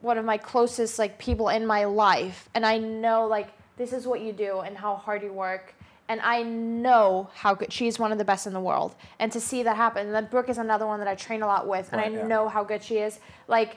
one 0.00 0.18
of 0.18 0.24
my 0.24 0.36
closest 0.36 0.98
like 0.98 1.18
people 1.18 1.48
in 1.48 1.66
my 1.66 1.84
life 1.84 2.48
and 2.54 2.66
i 2.66 2.78
know 2.78 3.26
like 3.26 3.48
this 3.76 3.92
is 3.92 4.06
what 4.06 4.20
you 4.20 4.32
do 4.32 4.60
and 4.60 4.76
how 4.76 4.96
hard 4.96 5.22
you 5.22 5.32
work 5.32 5.74
and 6.08 6.20
i 6.20 6.42
know 6.42 7.30
how 7.34 7.54
good 7.54 7.72
she's 7.72 7.98
one 7.98 8.12
of 8.12 8.18
the 8.18 8.24
best 8.24 8.46
in 8.46 8.52
the 8.52 8.60
world 8.60 8.94
and 9.18 9.30
to 9.32 9.40
see 9.40 9.62
that 9.62 9.76
happen 9.76 10.06
and 10.06 10.14
then 10.14 10.26
brooke 10.30 10.48
is 10.48 10.58
another 10.58 10.86
one 10.86 10.98
that 10.98 11.08
i 11.08 11.14
train 11.14 11.42
a 11.42 11.46
lot 11.46 11.66
with 11.68 11.88
and 11.92 12.00
Right, 12.02 12.12
i 12.12 12.16
yeah. 12.16 12.26
know 12.26 12.48
how 12.48 12.64
good 12.64 12.82
she 12.82 12.98
is 12.98 13.20
like 13.48 13.76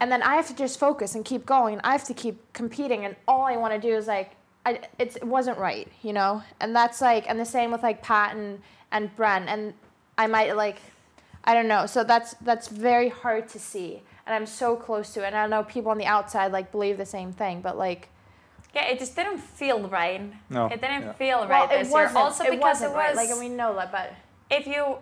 and 0.00 0.12
then 0.12 0.22
I 0.22 0.36
have 0.36 0.46
to 0.46 0.54
just 0.54 0.78
focus 0.78 1.16
and 1.16 1.24
keep 1.24 1.44
going. 1.44 1.74
And 1.74 1.82
I 1.84 1.90
have 1.90 2.04
to 2.04 2.14
keep 2.14 2.52
competing, 2.52 3.04
and 3.04 3.16
all 3.26 3.42
I 3.42 3.56
want 3.56 3.74
to 3.74 3.80
do 3.80 3.96
is 3.96 4.06
like, 4.06 4.30
I, 4.64 4.78
it's, 4.96 5.16
it 5.16 5.24
wasn't 5.26 5.58
right, 5.58 5.88
you 6.02 6.12
know. 6.12 6.40
And 6.60 6.72
that's 6.72 7.00
like, 7.00 7.24
and 7.28 7.40
the 7.40 7.44
same 7.44 7.72
with 7.72 7.82
like 7.82 8.00
Pat 8.00 8.36
and 8.36 8.60
and 8.92 9.10
Bren, 9.16 9.46
and 9.48 9.74
I 10.18 10.26
might 10.26 10.54
like, 10.56 10.80
I 11.44 11.54
don't 11.54 11.68
know. 11.68 11.86
So 11.86 12.02
that's 12.04 12.34
that's 12.42 12.68
very 12.68 13.08
hard 13.08 13.48
to 13.50 13.58
see, 13.58 14.02
and 14.26 14.34
I'm 14.34 14.44
so 14.46 14.76
close 14.76 15.12
to 15.14 15.22
it. 15.24 15.28
And 15.28 15.36
I 15.36 15.46
know 15.46 15.62
people 15.64 15.90
on 15.92 15.98
the 15.98 16.04
outside 16.16 16.52
like 16.52 16.70
believe 16.72 16.98
the 16.98 17.06
same 17.06 17.32
thing, 17.32 17.60
but 17.62 17.78
like, 17.78 18.08
Yeah, 18.74 18.84
it 18.90 18.98
just 18.98 19.14
didn't 19.16 19.38
feel 19.38 19.88
right. 19.88 20.20
No, 20.50 20.66
It 20.66 20.80
didn't 20.82 21.02
yeah. 21.04 21.12
feel 21.12 21.46
right 21.48 21.70
it 21.70 21.78
this 21.78 21.88
year. 21.88 22.02
wasn't. 22.02 22.16
Also 22.18 22.44
it 22.44 22.50
because 22.50 22.80
wasn't 22.80 22.90
it 22.92 22.96
was 22.96 23.06
right. 23.06 23.16
like, 23.16 23.30
and 23.30 23.38
we 23.40 23.48
know 23.48 23.74
that, 23.76 23.90
but 23.92 24.12
if 24.50 24.66
you 24.66 24.98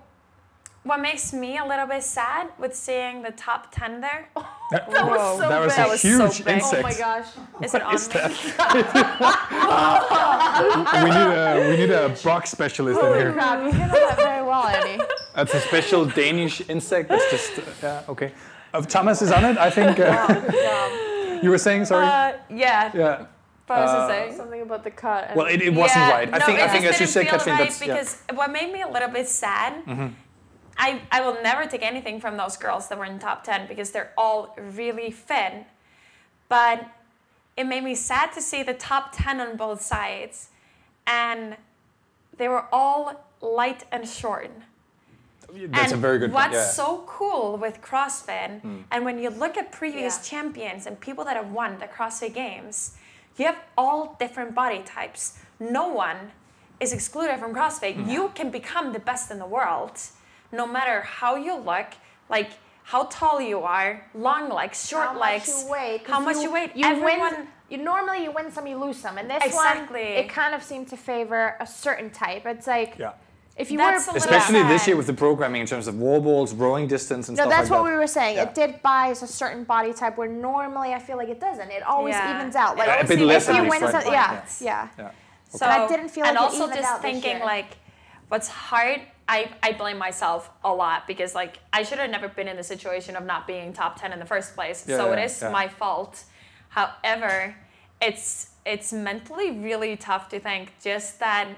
what 0.85 1.00
makes 1.00 1.33
me 1.33 1.59
a 1.59 1.64
little 1.66 1.87
bit 1.88 2.00
sad 2.05 2.48
with 2.61 2.72
seeing 2.72 3.22
the 3.22 3.33
top 3.33 3.72
10 3.72 4.00
there 4.00 4.29
that 4.70 4.88
was 5.05 5.37
so 5.38 5.48
that 5.48 5.59
was 5.61 5.74
big. 5.74 5.85
a 5.85 5.88
was 5.88 6.00
so 6.00 6.09
huge 6.09 6.44
big. 6.44 6.55
insect. 6.55 6.79
Oh 6.79 6.83
my 6.83 6.94
gosh. 6.94 7.26
is 7.64 7.74
it 7.74 7.83
on 7.83 7.94
is 7.96 8.09
me 8.09 8.14
we 11.02 11.11
need 11.11 11.31
a 11.35 11.70
we 11.70 11.76
need 11.76 11.90
a 11.90 12.09
box 12.22 12.50
specialist 12.50 13.00
in 13.00 13.14
here. 13.14 13.33
crap! 13.33 13.59
You 14.46 14.52
know 14.52 14.62
that 14.62 14.72
very 14.72 14.94
well, 14.96 14.98
Annie. 14.98 15.04
That's 15.35 15.54
a 15.54 15.61
special 15.61 16.04
Danish 16.06 16.62
insect. 16.68 17.09
That's 17.09 17.30
just 17.30 17.59
uh, 17.59 17.62
yeah 17.82 18.02
okay. 18.12 18.32
Uh, 18.72 18.80
Thomas 18.82 19.22
is 19.22 19.32
on 19.32 19.44
it. 19.44 19.59
I 19.59 19.70
think 19.70 19.98
uh, 19.98 20.26
Good 20.26 20.52
job. 20.52 21.42
you 21.44 21.50
were 21.50 21.59
saying 21.59 21.85
sorry. 21.87 22.06
uh, 22.06 22.32
yeah 22.50 22.90
yeah. 22.94 23.26
I 23.68 23.80
was 23.80 23.90
Uh, 23.90 23.98
I 23.98 24.09
saying 24.09 24.37
Something 24.37 24.62
about 24.62 24.85
the 24.85 24.90
cut. 24.92 25.24
and- 25.28 25.37
Well, 25.37 25.46
it, 25.46 25.61
it 25.61 25.74
wasn't 25.74 26.06
Yeah, 26.06 26.11
right. 26.12 26.28
I 26.32 26.38
no, 26.38 26.46
think 26.46 26.59
it 26.59 26.64
I 26.64 26.68
think 26.68 26.85
just 26.85 27.00
as 27.00 27.00
you 27.00 27.06
didn't 27.06 27.14
said, 27.14 27.22
feel 27.26 27.38
Katrine, 27.38 27.56
right 27.56 27.64
that's 27.68 27.80
yeah. 27.80 27.87
because 27.94 28.37
what 28.38 28.50
made 28.52 28.70
me 28.72 28.82
a 28.82 28.88
little 28.88 29.09
bit 29.18 29.28
sad 29.28 29.72
Mm-hmm. 29.85 30.09
I, 30.78 31.00
I 31.11 31.20
will 31.24 31.38
never 31.42 31.66
take 31.66 31.82
anything 31.82 32.20
from 32.20 32.37
those 32.37 32.56
girls 32.59 32.88
that 32.88 32.98
were 32.98 33.06
in 33.06 33.18
top 33.18 33.42
10 33.44 33.66
because 33.66 33.90
they're 33.92 34.12
all 34.16 34.54
really 34.78 35.11
fit 35.11 35.64
but 36.48 36.78
it 37.56 37.64
made 37.64 37.82
me 37.82 37.94
sad 37.94 38.32
to 38.35 38.40
see 38.42 38.62
the 38.62 38.74
top 38.74 39.04
10 39.12 39.40
on 39.40 39.56
both 39.56 39.80
sides 39.80 40.50
and 41.06 41.56
they 42.37 42.46
were 42.48 42.66
all 42.70 43.25
light 43.40 43.85
and 43.92 44.09
short 44.09 44.51
That's 45.53 45.92
and 45.92 45.92
a 45.92 45.96
very 45.96 46.18
good 46.18 46.33
What's 46.33 46.46
point. 46.46 46.55
Yeah. 46.55 46.66
So 46.70 47.05
cool 47.07 47.57
with 47.57 47.81
CrossFit, 47.81 48.61
and 48.90 49.05
when 49.05 49.18
you 49.18 49.31
look 49.31 49.57
at 49.57 49.70
previous 49.72 50.14
Yeah. 50.18 50.31
champions 50.31 50.87
and 50.87 50.99
people 51.01 51.25
that 51.25 51.37
have 51.37 51.51
won 51.53 51.79
the 51.79 51.87
CrossFit 51.87 52.35
Games, 52.35 52.96
you 53.37 53.44
have 53.46 53.59
all 53.79 54.16
different 54.18 54.55
body 54.55 54.83
types. 54.83 55.38
No 55.61 55.88
one 55.88 56.33
is 56.81 56.92
excluded 56.92 57.38
from 57.38 57.55
CrossFit. 57.55 57.94
Hmm. 57.94 58.11
You 58.11 58.22
can 58.35 58.51
become 58.51 58.92
the 58.92 58.99
best 58.99 59.31
in 59.31 59.38
the 59.38 59.46
world, 59.46 59.92
no 60.53 60.66
matter 60.66 61.03
how 61.03 61.37
you 61.37 61.55
look, 61.55 61.88
like 62.29 62.51
how 62.85 63.05
tall 63.05 63.40
you 63.40 63.61
are, 63.62 64.05
long 64.14 64.49
legs, 64.49 64.88
short 64.88 65.09
how 65.09 65.18
legs, 65.18 65.49
much 65.49 65.64
you 65.64 65.70
weigh, 65.70 65.99
'cause 66.01 66.14
how 66.14 66.20
much 66.20 66.37
you, 66.42 66.51
weight. 66.53 66.70
You 66.77 66.87
Everyone, 66.87 67.35
win. 67.35 67.49
You 67.68 67.79
normally 67.79 68.22
you 68.25 68.31
win 68.31 68.51
some, 68.53 68.66
you 68.66 68.77
lose 68.79 68.96
some, 68.99 69.16
and 69.18 69.29
this 69.31 69.42
Exactly. 69.44 70.03
one 70.05 70.12
it 70.25 70.29
kind 70.29 70.55
of 70.55 70.62
seemed 70.62 70.88
to 70.88 70.96
favor 70.96 71.57
a 71.61 71.66
certain 71.66 72.11
type. 72.11 72.46
It's 72.46 72.66
like 72.66 72.96
Yeah. 72.99 73.12
If 73.57 73.71
you 73.71 73.79
That's 73.79 74.07
a 74.07 74.12
were 74.12 74.19
little 74.19 74.35
Especially 74.35 74.62
this 74.64 74.87
year 74.87 74.97
with 74.97 75.07
the 75.07 75.14
programming 75.14 75.62
in 75.62 75.66
terms 75.66 75.88
of 75.88 75.99
wall 75.99 76.21
balls, 76.21 76.53
rowing 76.53 76.87
distance, 76.87 77.29
and 77.29 77.38
no, 77.38 77.45
stuff 77.45 77.51
that's 77.51 77.71
like 77.71 77.79
what 77.79 77.87
that. 77.87 77.92
we 77.92 77.99
were 77.99 78.07
saying. 78.07 78.37
Yeah. 78.37 78.42
It 78.45 78.55
did 78.55 78.83
buys 78.83 79.23
a 79.23 79.27
certain 79.27 79.64
body 79.64 79.95
type 79.95 80.19
where 80.19 80.29
normally 80.29 80.92
I 80.92 80.99
feel 80.99 81.16
like 81.16 81.31
it 81.31 81.40
doesn't. 81.40 81.71
It 81.71 81.83
always 81.83 82.14
Yeah. 82.14 82.37
evens 82.37 82.55
out. 82.55 82.77
Like 82.77 82.88
Yeah, 82.88 83.01
a 83.01 83.07
bit 83.09 83.21
less 83.21 83.49
if 83.49 83.57
you 83.57 83.62
least, 83.62 83.81
win 83.81 83.92
right? 83.92 84.05
Yeah. 84.07 84.12
yeah, 84.12 84.45
yeah. 84.61 84.88
Yeah. 84.99 85.11
So 85.49 85.59
But 85.61 85.69
I 85.71 85.88
didn't 85.88 86.11
feel 86.11 86.25
and 86.25 86.37
like 86.37 86.42
it 86.42 86.45
also 86.45 86.64
evened 86.64 86.81
just 86.81 86.90
out 86.90 87.03
this 87.03 87.11
thinking 87.23 87.40
like, 87.40 87.79
what's 88.29 88.49
hard 88.49 89.01
I, 89.29 89.51
I 89.62 89.73
blame 89.73 89.99
myself 89.99 90.51
a 90.62 90.73
lot 90.73 91.07
because 91.07 91.35
like 91.35 91.59
I 91.73 91.83
should 91.83 91.99
have 91.99 92.11
never 92.11 92.29
been 92.29 92.49
in 92.49 92.57
the 92.57 92.62
situation 92.62 93.16
of 93.16 93.25
not 93.25 93.47
being 93.47 93.73
top 93.73 94.01
10 94.01 94.12
in 94.12 94.19
the 94.19 94.27
first 94.27 94.55
place. 94.55 94.85
Yeah, 94.87 94.99
so 94.99 95.07
yeah, 95.07 95.19
it 95.21 95.25
is 95.25 95.42
yeah. 95.42 95.51
my 95.51 95.69
fault. 95.69 96.25
However, 96.69 97.57
it's 98.01 98.51
it's 98.64 98.92
mentally 98.92 99.51
really 99.51 99.97
tough 99.97 100.29
to 100.29 100.40
think 100.40 100.73
just 100.83 101.19
that 101.21 101.49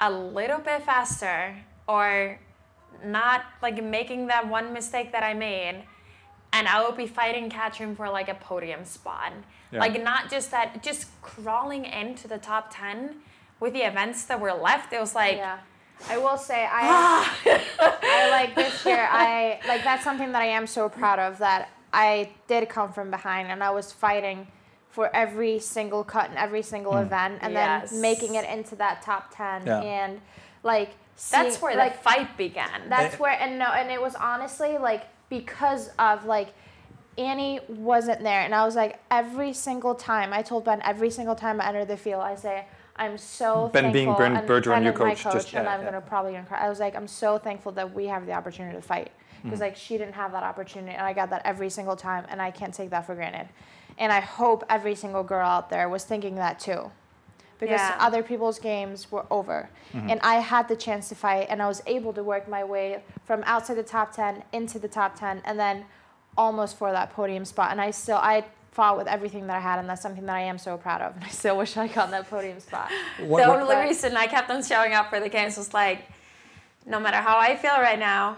a 0.00 0.10
little 0.10 0.58
bit 0.58 0.82
faster 0.82 1.56
or 1.88 2.38
not 3.04 3.44
like 3.62 3.82
making 3.82 4.26
that 4.28 4.48
one 4.48 4.72
mistake 4.72 5.12
that 5.12 5.22
I 5.22 5.34
made 5.34 5.82
and 6.52 6.68
I 6.68 6.84
would 6.84 6.96
be 6.96 7.06
fighting 7.06 7.50
Katrin 7.50 7.94
for 7.94 8.08
like 8.08 8.28
a 8.28 8.34
podium 8.34 8.84
spot. 8.84 9.32
Yeah. 9.70 9.80
Like 9.80 10.02
not 10.02 10.30
just 10.30 10.50
that 10.52 10.82
just 10.82 11.08
crawling 11.22 11.84
into 11.84 12.28
the 12.28 12.38
top 12.38 12.68
10 12.70 13.16
with 13.60 13.72
the 13.72 13.80
events 13.80 14.24
that 14.24 14.40
were 14.40 14.52
left 14.52 14.92
it 14.92 15.00
was 15.00 15.14
like 15.14 15.36
Yeah. 15.36 15.58
I 16.08 16.18
will 16.18 16.36
say 16.36 16.66
I 16.70 17.30
I 17.80 18.30
like 18.30 18.54
this 18.54 18.84
year 18.84 19.08
I 19.10 19.60
like 19.66 19.82
that's 19.82 20.04
something 20.04 20.32
that 20.32 20.42
I 20.42 20.46
am 20.46 20.66
so 20.66 20.88
proud 20.88 21.18
of 21.18 21.38
that 21.38 21.70
I 21.92 22.30
did 22.48 22.68
come 22.68 22.92
from 22.92 23.10
behind 23.10 23.48
and 23.48 23.62
I 23.62 23.70
was 23.70 23.92
fighting 23.92 24.46
for 24.96 25.14
every 25.14 25.58
single 25.58 26.02
cut 26.02 26.30
and 26.30 26.38
every 26.38 26.62
single 26.62 26.96
event 26.96 27.38
and 27.42 27.52
Yes. 27.52 27.90
then 27.90 28.00
making 28.00 28.34
it 28.34 28.48
into 28.48 28.74
that 28.76 29.02
top 29.02 29.24
10 29.30 29.66
Yeah. 29.66 29.80
and 29.82 30.22
like 30.62 30.92
that's 31.30 31.60
where 31.60 31.76
like 31.76 31.98
the 31.98 32.02
fight 32.02 32.34
began. 32.38 32.88
that's 32.88 33.18
where 33.18 33.38
and 33.38 33.58
no 33.58 33.66
and 33.66 33.90
it 33.90 34.00
was 34.00 34.14
honestly 34.14 34.78
like 34.78 35.02
because 35.28 35.90
of 35.98 36.24
like 36.24 36.48
Annie 37.18 37.60
wasn't 37.68 38.22
there 38.22 38.40
and 38.40 38.54
I 38.54 38.64
was 38.64 38.74
like 38.74 38.98
every 39.10 39.52
single 39.52 39.94
time 39.94 40.32
I 40.32 40.40
told 40.40 40.64
Ben 40.64 40.80
every 40.82 41.10
single 41.10 41.34
time 41.34 41.60
I 41.60 41.68
enter 41.68 41.84
the 41.84 41.98
field 41.98 42.22
I 42.22 42.34
say 42.34 42.64
I'm 42.96 43.18
so 43.18 43.68
Ben 43.74 43.92
being 43.92 44.06
thankful 44.06 44.24
Bern- 44.26 44.36
and 44.38 44.48
Bergeron, 44.48 44.74
Ben 44.76 44.82
your 44.84 44.92
is 44.94 44.98
my 44.98 45.14
coach, 45.14 45.32
just- 45.34 45.52
and 45.52 45.64
yeah, 45.66 45.74
I'm 45.74 45.80
yeah. 45.80 45.86
gonna 45.90 46.00
probably 46.00 46.32
gonna 46.32 46.46
cry. 46.46 46.64
I 46.64 46.70
was 46.70 46.80
like 46.80 46.96
I'm 46.96 47.06
so 47.08 47.36
thankful 47.36 47.72
that 47.72 47.92
we 47.92 48.06
have 48.06 48.24
the 48.24 48.32
opportunity 48.32 48.74
to 48.76 48.82
fight 48.82 49.10
Mm. 49.10 49.42
because 49.44 49.60
like 49.60 49.76
she 49.76 49.98
didn't 49.98 50.14
have 50.14 50.32
that 50.32 50.42
opportunity 50.42 50.94
and 50.96 51.06
I 51.06 51.12
got 51.12 51.28
that 51.28 51.42
every 51.44 51.68
single 51.68 51.96
time 51.96 52.24
and 52.30 52.40
I 52.40 52.50
can't 52.50 52.72
take 52.72 52.88
that 52.90 53.04
for 53.04 53.14
granted 53.14 53.48
and 53.98 54.12
I 54.12 54.20
hope 54.20 54.64
every 54.68 54.94
single 54.94 55.22
girl 55.22 55.46
out 55.46 55.70
there 55.70 55.88
was 55.88 56.04
thinking 56.04 56.34
that 56.36 56.58
too. 56.60 56.90
Because 57.58 57.80
Yeah. 57.80 57.96
other 57.98 58.22
people's 58.22 58.58
games 58.58 59.10
were 59.10 59.24
over. 59.30 59.70
Mm-hmm. 59.94 60.10
And 60.10 60.20
i 60.20 60.34
had 60.36 60.68
the 60.68 60.76
chance 60.76 61.08
to 61.08 61.14
fight 61.14 61.46
and 61.48 61.62
i 61.62 61.66
was 61.68 61.82
able 61.86 62.12
to 62.12 62.22
work 62.22 62.46
my 62.48 62.62
way 62.64 63.02
from 63.24 63.42
outside 63.46 63.76
the 63.76 63.82
top 63.82 64.12
10 64.14 64.42
into 64.52 64.78
the 64.78 64.88
top 64.88 65.18
10 65.18 65.40
and 65.46 65.58
then 65.58 65.86
almost 66.36 66.76
for 66.76 66.92
that 66.92 67.10
podium 67.14 67.44
spot. 67.46 67.70
And 67.72 67.80
i 67.80 67.90
still 67.92 68.18
i 68.18 68.44
fought 68.72 68.98
with 68.98 69.06
everything 69.06 69.46
that 69.46 69.56
i 69.56 69.60
had 69.60 69.78
and 69.78 69.88
that's 69.88 70.02
something 70.02 70.26
that 70.26 70.36
i 70.36 70.40
am 70.42 70.58
so 70.58 70.76
proud 70.76 71.00
of. 71.00 71.14
And 71.16 71.24
i 71.24 71.28
still 71.28 71.56
wish 71.56 71.78
i 71.78 71.86
got 71.88 72.10
that 72.10 72.28
podium 72.28 72.60
spot. 72.60 72.90
What- 73.20 73.42
the 73.44 73.48
what- 73.48 73.60
only 73.62 73.74
but- 73.74 73.84
reason 73.84 74.14
I 74.18 74.26
kept 74.26 74.50
on 74.50 74.62
showing 74.62 74.92
up 74.92 75.08
for 75.08 75.18
the 75.20 75.30
games 75.30 75.56
was 75.56 75.72
like, 75.72 76.00
no 76.84 77.00
matter 77.00 77.16
how 77.28 77.38
I 77.38 77.56
feel 77.56 77.78
right 77.80 77.98
now, 77.98 78.36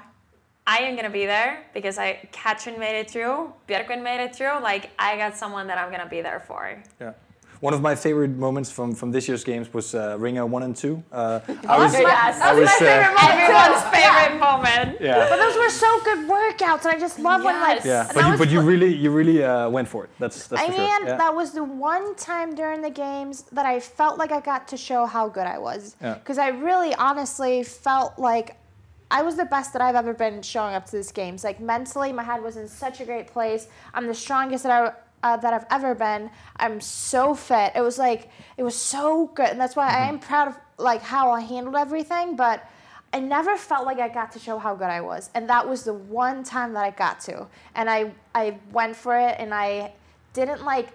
I 0.68 0.80
am 0.80 0.96
gonna 0.96 1.08
be 1.22 1.24
there 1.24 1.64
because 1.72 1.96
I 1.96 2.28
Katrin 2.30 2.78
made 2.78 3.00
it 3.00 3.10
through, 3.10 3.52
Björgvin 3.66 4.02
made 4.02 4.22
it 4.22 4.36
through. 4.36 4.60
Like 4.60 4.90
I 4.98 5.16
got 5.16 5.34
someone 5.34 5.66
that 5.68 5.78
I'm 5.78 5.90
gonna 5.90 6.08
be 6.08 6.20
there 6.20 6.40
for. 6.40 6.60
Yeah. 7.00 7.12
One 7.60 7.74
of 7.74 7.80
my 7.82 7.96
favorite 7.96 8.36
moments 8.36 8.70
from, 8.70 8.94
from 8.94 9.10
this 9.10 9.26
year's 9.26 9.42
games 9.42 9.74
was 9.74 9.92
uh, 9.92 10.16
Ringer 10.16 10.46
1 10.46 10.62
and 10.62 10.76
2. 10.76 11.02
Uh, 11.10 11.40
I 11.66 11.76
was, 11.78 11.92
my- 11.92 12.00
Yes. 12.00 12.36
I 12.36 12.38
that 12.38 12.54
was 12.54 12.60
was, 12.60 12.80
my 12.80 12.86
uh, 12.86 12.90
favorite 12.92 13.14
moment. 13.18 13.40
Everyone's 13.40 13.82
too. 13.82 13.90
favorite 13.98 14.38
moment. 14.38 15.00
yeah. 15.00 15.28
but 15.28 15.36
those 15.38 15.56
were 15.56 15.70
so 15.70 16.00
good 16.04 16.20
workouts 16.28 16.84
and 16.84 16.94
i 16.94 16.98
just 17.00 17.18
love 17.18 17.42
when 17.42 17.60
like 17.60 17.84
Yes. 17.84 17.86
Yeah, 17.86 18.12
but 18.14 18.30
you, 18.30 18.38
but 18.38 18.50
you 18.50 18.60
really 18.60 18.94
you 18.94 19.10
really 19.10 19.42
uh, 19.42 19.68
went 19.70 19.88
for 19.88 20.04
it. 20.04 20.10
That's 20.20 20.46
that's 20.46 20.62
for 20.62 20.68
and 20.68 20.76
sure. 20.76 21.08
Yeah. 21.08 21.16
that 21.16 21.34
was 21.34 21.50
the 21.52 21.64
one 21.64 22.14
time 22.14 22.54
during 22.54 22.80
the 22.80 22.90
games 22.90 23.42
that 23.56 23.66
I 23.66 23.80
felt 23.80 24.18
like 24.18 24.30
I 24.30 24.40
got 24.40 24.68
to 24.68 24.76
show 24.76 25.06
how 25.06 25.28
good 25.28 25.46
I 25.46 25.58
was. 25.58 25.96
Yeah. 26.00 26.14
Because 26.14 26.38
I 26.38 26.48
really 26.48 26.94
honestly 26.94 27.64
felt 27.64 28.20
like 28.20 28.56
I 29.10 29.22
was 29.22 29.36
the 29.36 29.44
best 29.44 29.72
that 29.72 29.82
I've 29.82 29.94
ever 29.94 30.12
been 30.12 30.42
showing 30.42 30.74
up 30.74 30.86
to 30.86 30.96
these 30.96 31.12
games. 31.12 31.44
Like 31.44 31.60
mentally, 31.60 32.12
my 32.12 32.22
head 32.22 32.42
was 32.42 32.56
in 32.56 32.68
such 32.68 33.00
a 33.00 33.04
great 33.04 33.26
place. 33.26 33.68
I'm 33.94 34.06
the 34.06 34.14
strongest 34.14 34.64
that 34.64 34.72
I. 34.72 34.92
Uh, 35.20 35.36
that 35.36 35.52
I've 35.52 35.66
ever 35.72 35.96
been. 35.96 36.30
I'm 36.58 36.80
so 36.80 37.34
fit. 37.34 37.72
It 37.74 37.80
was 37.80 37.98
like 37.98 38.30
it 38.56 38.62
was 38.62 38.76
so 38.76 39.26
good, 39.34 39.48
and 39.48 39.60
that's 39.60 39.74
why 39.74 39.88
I 39.88 40.08
am 40.08 40.20
proud 40.20 40.46
of 40.46 40.54
like 40.78 41.02
how 41.02 41.32
I 41.32 41.40
handled 41.40 41.74
everything. 41.74 42.36
But 42.36 42.64
I 43.12 43.18
never 43.18 43.56
felt 43.56 43.84
like 43.84 43.98
I 43.98 44.08
got 44.08 44.30
to 44.32 44.38
show 44.38 44.60
how 44.60 44.76
good 44.76 44.90
I 44.90 45.00
was, 45.00 45.30
and 45.34 45.50
that 45.50 45.68
was 45.68 45.82
the 45.82 45.94
one 45.94 46.44
time 46.44 46.72
that 46.74 46.84
I 46.84 46.92
got 46.92 47.18
to. 47.22 47.48
And 47.74 47.90
I 47.90 48.12
I 48.32 48.58
went 48.70 48.94
for 48.94 49.18
it, 49.18 49.34
and 49.40 49.52
I 49.52 49.92
didn't 50.34 50.64
like 50.64 50.90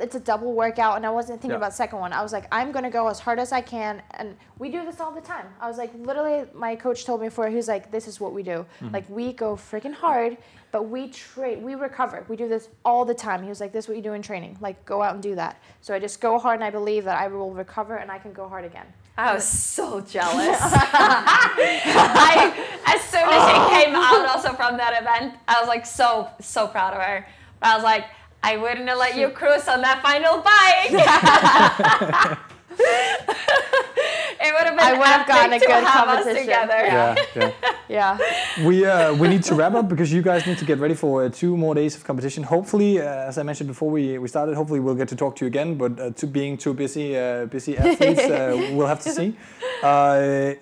it's 0.00 0.14
a 0.14 0.20
double 0.20 0.52
workout 0.52 0.96
and 0.96 1.06
I 1.06 1.10
wasn't 1.10 1.40
thinking 1.40 1.50
Yeah. 1.52 1.56
about 1.58 1.74
second 1.74 1.98
one. 1.98 2.12
I 2.12 2.22
was 2.22 2.32
like, 2.32 2.46
I'm 2.50 2.72
gonna 2.72 2.90
go 2.90 3.08
as 3.08 3.20
hard 3.20 3.38
as 3.38 3.52
I 3.52 3.60
can 3.60 4.02
and 4.12 4.36
we 4.58 4.70
do 4.70 4.84
this 4.84 5.00
all 5.00 5.12
the 5.12 5.20
time. 5.20 5.46
I 5.60 5.68
was 5.68 5.78
like 5.78 5.90
literally 5.94 6.46
my 6.54 6.74
coach 6.76 7.04
told 7.04 7.20
me 7.20 7.26
before, 7.28 7.48
he 7.48 7.56
was 7.56 7.68
like, 7.68 7.90
This 7.90 8.08
is 8.08 8.20
what 8.20 8.32
we 8.32 8.42
do. 8.42 8.64
Mm-hmm. 8.80 8.94
Like 8.94 9.08
we 9.08 9.32
go 9.32 9.56
freaking 9.56 9.94
hard, 9.94 10.36
but 10.72 10.84
we 10.88 11.08
trade 11.08 11.62
we 11.62 11.74
recover. 11.74 12.24
We 12.28 12.36
do 12.36 12.48
this 12.48 12.68
all 12.84 13.04
the 13.04 13.14
time. 13.14 13.42
He 13.42 13.48
was 13.48 13.60
like, 13.60 13.72
This 13.72 13.84
is 13.84 13.88
what 13.88 13.96
you 13.96 14.02
do 14.02 14.12
in 14.14 14.22
training. 14.22 14.56
Like 14.60 14.84
go 14.84 15.02
out 15.02 15.14
and 15.14 15.22
do 15.22 15.34
that. 15.34 15.60
So 15.80 15.94
I 15.94 15.98
just 15.98 16.20
go 16.20 16.38
hard 16.38 16.56
and 16.56 16.64
I 16.64 16.70
believe 16.70 17.04
that 17.04 17.20
I 17.20 17.28
will 17.28 17.52
recover 17.52 17.96
and 17.96 18.10
I 18.10 18.18
can 18.18 18.32
go 18.32 18.48
hard 18.48 18.64
again. 18.64 18.86
I 19.18 19.34
was 19.34 19.44
so 19.46 20.00
jealous. 20.00 20.58
I, 20.62 22.54
as 22.86 23.00
soon 23.02 23.22
as 23.28 23.42
she 23.48 23.84
came 23.84 23.94
out 23.94 24.26
also 24.28 24.54
from 24.54 24.76
that 24.78 25.00
event, 25.00 25.34
I 25.48 25.60
was 25.60 25.68
like 25.68 25.84
so 25.84 26.28
so 26.40 26.66
proud 26.66 26.94
of 26.94 27.02
her. 27.02 27.26
But 27.60 27.68
I 27.68 27.74
was 27.74 27.84
like, 27.84 28.04
I 28.42 28.56
wouldn't 28.56 28.88
have 28.88 28.98
let 28.98 29.16
you 29.16 29.28
cruise 29.40 29.68
on 29.68 29.80
that 29.82 30.02
final 30.02 30.38
bike. 30.40 32.38
it 32.80 34.54
would 34.54 34.66
have 34.68 34.76
been 34.76 34.80
I 34.80 34.92
would 34.98 35.06
have 35.06 35.26
gotten 35.26 35.52
a 35.52 35.58
good 35.58 35.70
have 35.70 36.06
competition. 36.06 36.40
together. 36.46 36.78
yeah, 36.86 37.14
yeah. 37.36 37.52
Yeah. 37.90 38.18
we 38.64 38.86
uh, 38.86 39.12
we 39.14 39.26
need 39.26 39.42
to 39.44 39.54
wrap 39.56 39.74
up 39.74 39.88
because 39.88 40.12
you 40.12 40.22
guys 40.22 40.46
need 40.46 40.58
to 40.58 40.64
get 40.64 40.78
ready 40.78 40.94
for 40.94 41.24
uh, 41.24 41.28
two 41.28 41.56
more 41.56 41.74
days 41.74 41.96
of 41.96 42.04
competition. 42.04 42.44
Hopefully, 42.44 43.00
uh, 43.00 43.28
as 43.28 43.36
I 43.36 43.42
mentioned 43.42 43.66
before 43.68 43.90
we, 43.90 44.16
we 44.16 44.28
started, 44.28 44.54
hopefully 44.54 44.78
we'll 44.78 44.94
get 44.94 45.08
to 45.08 45.16
talk 45.16 45.34
to 45.36 45.44
you 45.44 45.48
again. 45.48 45.74
But 45.76 45.98
uh, 45.98 46.10
to 46.10 46.26
being 46.28 46.56
too 46.56 46.72
busy 46.72 47.16
uh, 47.18 47.46
busy 47.46 47.76
athletes, 47.76 48.20
uh, 48.20 48.70
we'll 48.74 48.86
have 48.86 49.00
to 49.00 49.10
see. 49.10 49.34
Uh, 49.82 50.54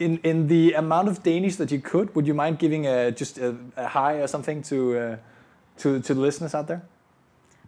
in 0.00 0.18
in 0.24 0.46
the 0.48 0.72
amount 0.72 1.08
of 1.08 1.22
Danish 1.22 1.56
that 1.56 1.70
you 1.70 1.80
could, 1.80 2.14
would 2.14 2.26
you 2.26 2.34
mind 2.34 2.58
giving 2.58 2.86
a, 2.86 3.10
just 3.12 3.36
a, 3.38 3.54
a 3.76 3.86
hi 3.86 4.14
or 4.14 4.26
something 4.26 4.62
to 4.62 4.76
uh, 4.98 5.16
to 5.80 6.00
to 6.00 6.14
the 6.14 6.20
listeners 6.20 6.54
out 6.54 6.66
there? 6.66 6.82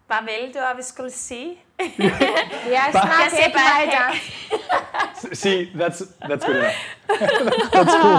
Hvad 0.06 0.16
vil 0.22 0.54
du, 0.54 0.58
at 0.58 0.76
vi 0.76 0.82
skulle 0.82 1.10
sige? 1.10 1.58
Yeah, 1.80 1.90
it's 1.90 2.70
Jeg 2.70 2.90
siger 2.92 3.42
taking 3.42 3.52
bare, 3.54 3.86
my 3.86 3.90
hey. 3.90 3.98
down. 3.98 5.34
See, 5.34 5.68
that's 5.74 6.02
that's 6.28 6.46
good 6.46 6.56
enough. 6.56 6.74
that's 7.72 7.94
cool. 8.02 8.16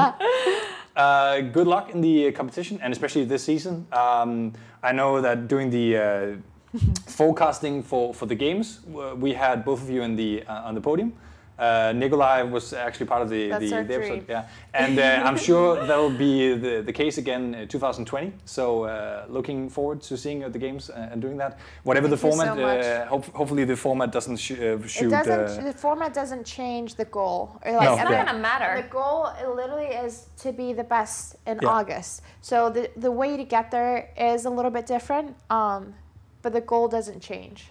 Uh, 0.96 1.54
good 1.54 1.68
luck 1.68 1.90
in 1.94 2.02
the 2.02 2.28
uh, 2.28 2.32
competition, 2.34 2.80
and 2.84 2.94
especially 2.94 3.26
this 3.26 3.44
season. 3.44 3.88
Um, 3.94 4.54
I 4.84 4.92
know 4.92 5.22
that 5.22 5.48
during 5.48 5.72
the 5.72 5.98
uh, 5.98 6.38
forecasting 7.18 7.84
for, 7.84 8.14
for 8.14 8.26
the 8.28 8.36
games, 8.36 8.80
we 9.20 9.34
had 9.34 9.64
both 9.64 9.82
of 9.84 9.90
you 9.90 10.02
in 10.04 10.16
the 10.16 10.44
uh, 10.48 10.68
on 10.68 10.76
the 10.76 10.82
podium. 10.82 11.14
Uh, 11.60 11.92
Nikolai 11.96 12.44
was 12.44 12.72
actually 12.74 13.08
part 13.08 13.22
of 13.24 13.30
the, 13.30 13.50
That's 13.50 13.70
the, 13.70 13.76
our 13.78 13.84
the 13.84 13.96
episode, 13.96 14.08
dream. 14.10 14.26
yeah, 14.30 14.48
and 14.74 15.00
uh, 15.00 15.24
I'm 15.26 15.38
sure 15.50 15.86
that 15.88 15.98
will 15.98 16.12
be 16.18 16.54
the, 16.54 16.82
the 16.84 16.94
case 16.94 17.18
again 17.18 17.56
uh, 17.56 17.66
2020. 17.66 18.32
So 18.46 18.84
uh, 18.84 19.26
looking 19.28 19.68
forward 19.70 20.02
to 20.04 20.18
seeing 20.18 20.42
you 20.42 20.50
the 20.50 20.60
games 20.60 20.90
uh, 20.92 21.10
and 21.12 21.20
doing 21.22 21.38
that. 21.38 21.58
Whatever 21.84 22.08
Thank 22.08 22.22
the 22.22 22.28
you 22.28 22.32
so 22.34 22.38
format, 22.46 22.58
much. 22.62 22.86
uh, 22.86 23.06
hope, 23.08 23.26
hopefully 23.34 23.64
the 23.66 23.76
format 23.76 24.12
doesn't 24.12 24.38
sh- 24.38 24.52
uh, 24.52 24.78
shoot. 24.86 25.08
It 25.08 25.10
doesn't. 25.26 25.60
uh, 25.64 25.72
the 25.72 25.74
format 25.78 26.14
doesn't 26.14 26.46
change 26.46 26.94
the 26.96 27.06
goal. 27.06 27.60
Or 27.66 27.72
like, 27.72 27.84
No, 27.86 27.94
It's 27.94 28.04
not 28.04 28.12
yeah. 28.12 28.26
gonna 28.26 28.38
matter. 28.40 28.82
The 28.84 28.88
goal 28.90 29.28
it 29.42 29.50
literally 29.50 29.88
is 29.88 30.28
to 30.44 30.52
be 30.52 30.74
the 30.74 30.84
best 30.84 31.38
in 31.48 31.58
Yeah. 31.62 31.70
August. 31.70 32.22
So 32.42 32.70
the 32.70 32.90
the 32.98 33.12
way 33.12 33.36
to 33.36 33.44
get 33.44 33.72
there 33.72 34.10
is 34.16 34.46
a 34.46 34.50
little 34.50 34.72
bit 34.72 34.86
different. 34.86 35.36
Um, 35.50 35.96
but 36.44 36.54
the 36.54 36.62
goal 36.62 36.88
doesn't 36.88 37.20
change. 37.22 37.70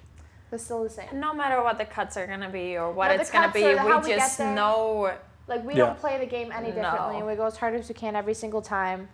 It's 0.57 0.65
still 0.65 0.83
the 0.85 0.91
same. 0.91 1.21
No 1.21 1.35
matter 1.35 1.63
what 1.63 1.77
the 1.77 1.85
cuts 1.85 2.17
are 2.17 2.27
gonna 2.27 2.49
be 2.49 2.77
or 2.79 2.91
what 2.91 3.09
No, 3.09 3.15
it's 3.21 3.31
gonna 3.31 3.53
be, 3.53 3.63
we 3.63 3.75
we 3.75 4.15
just 4.17 4.39
there. 4.39 4.55
know 4.55 5.13
Like 5.49 5.63
we 5.65 5.75
Yeah. 5.75 5.85
don't 5.87 5.99
play 6.01 6.19
the 6.19 6.27
game 6.27 6.51
any 6.51 6.73
differently. 6.73 7.21
No. 7.21 7.27
We 7.27 7.35
go 7.37 7.45
as 7.47 7.57
hard 7.59 7.75
as 7.75 7.87
we 7.89 7.95
can 7.95 8.17
every 8.17 8.35
single 8.35 8.63
time. 8.63 9.09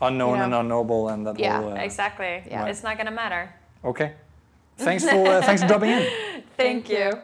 unknown 0.00 0.38
you 0.38 0.44
and 0.44 0.54
unknowable, 0.54 1.08
and 1.08 1.26
that 1.26 1.38
Yeah. 1.38 1.60
whole. 1.60 1.72
Uh, 1.72 1.76
exactly. 1.88 2.42
Yeah. 2.46 2.66
It's 2.66 2.82
not 2.82 2.96
gonna 2.98 3.10
matter. 3.10 3.52
Okay. 3.84 4.12
Thanks 4.78 5.04
for 5.08 5.26
uh, 5.26 5.42
thanks 5.42 5.60
for 5.62 5.68
dropping 5.72 5.90
in. 5.90 6.02
Thank 6.56 6.88
you. 6.88 7.20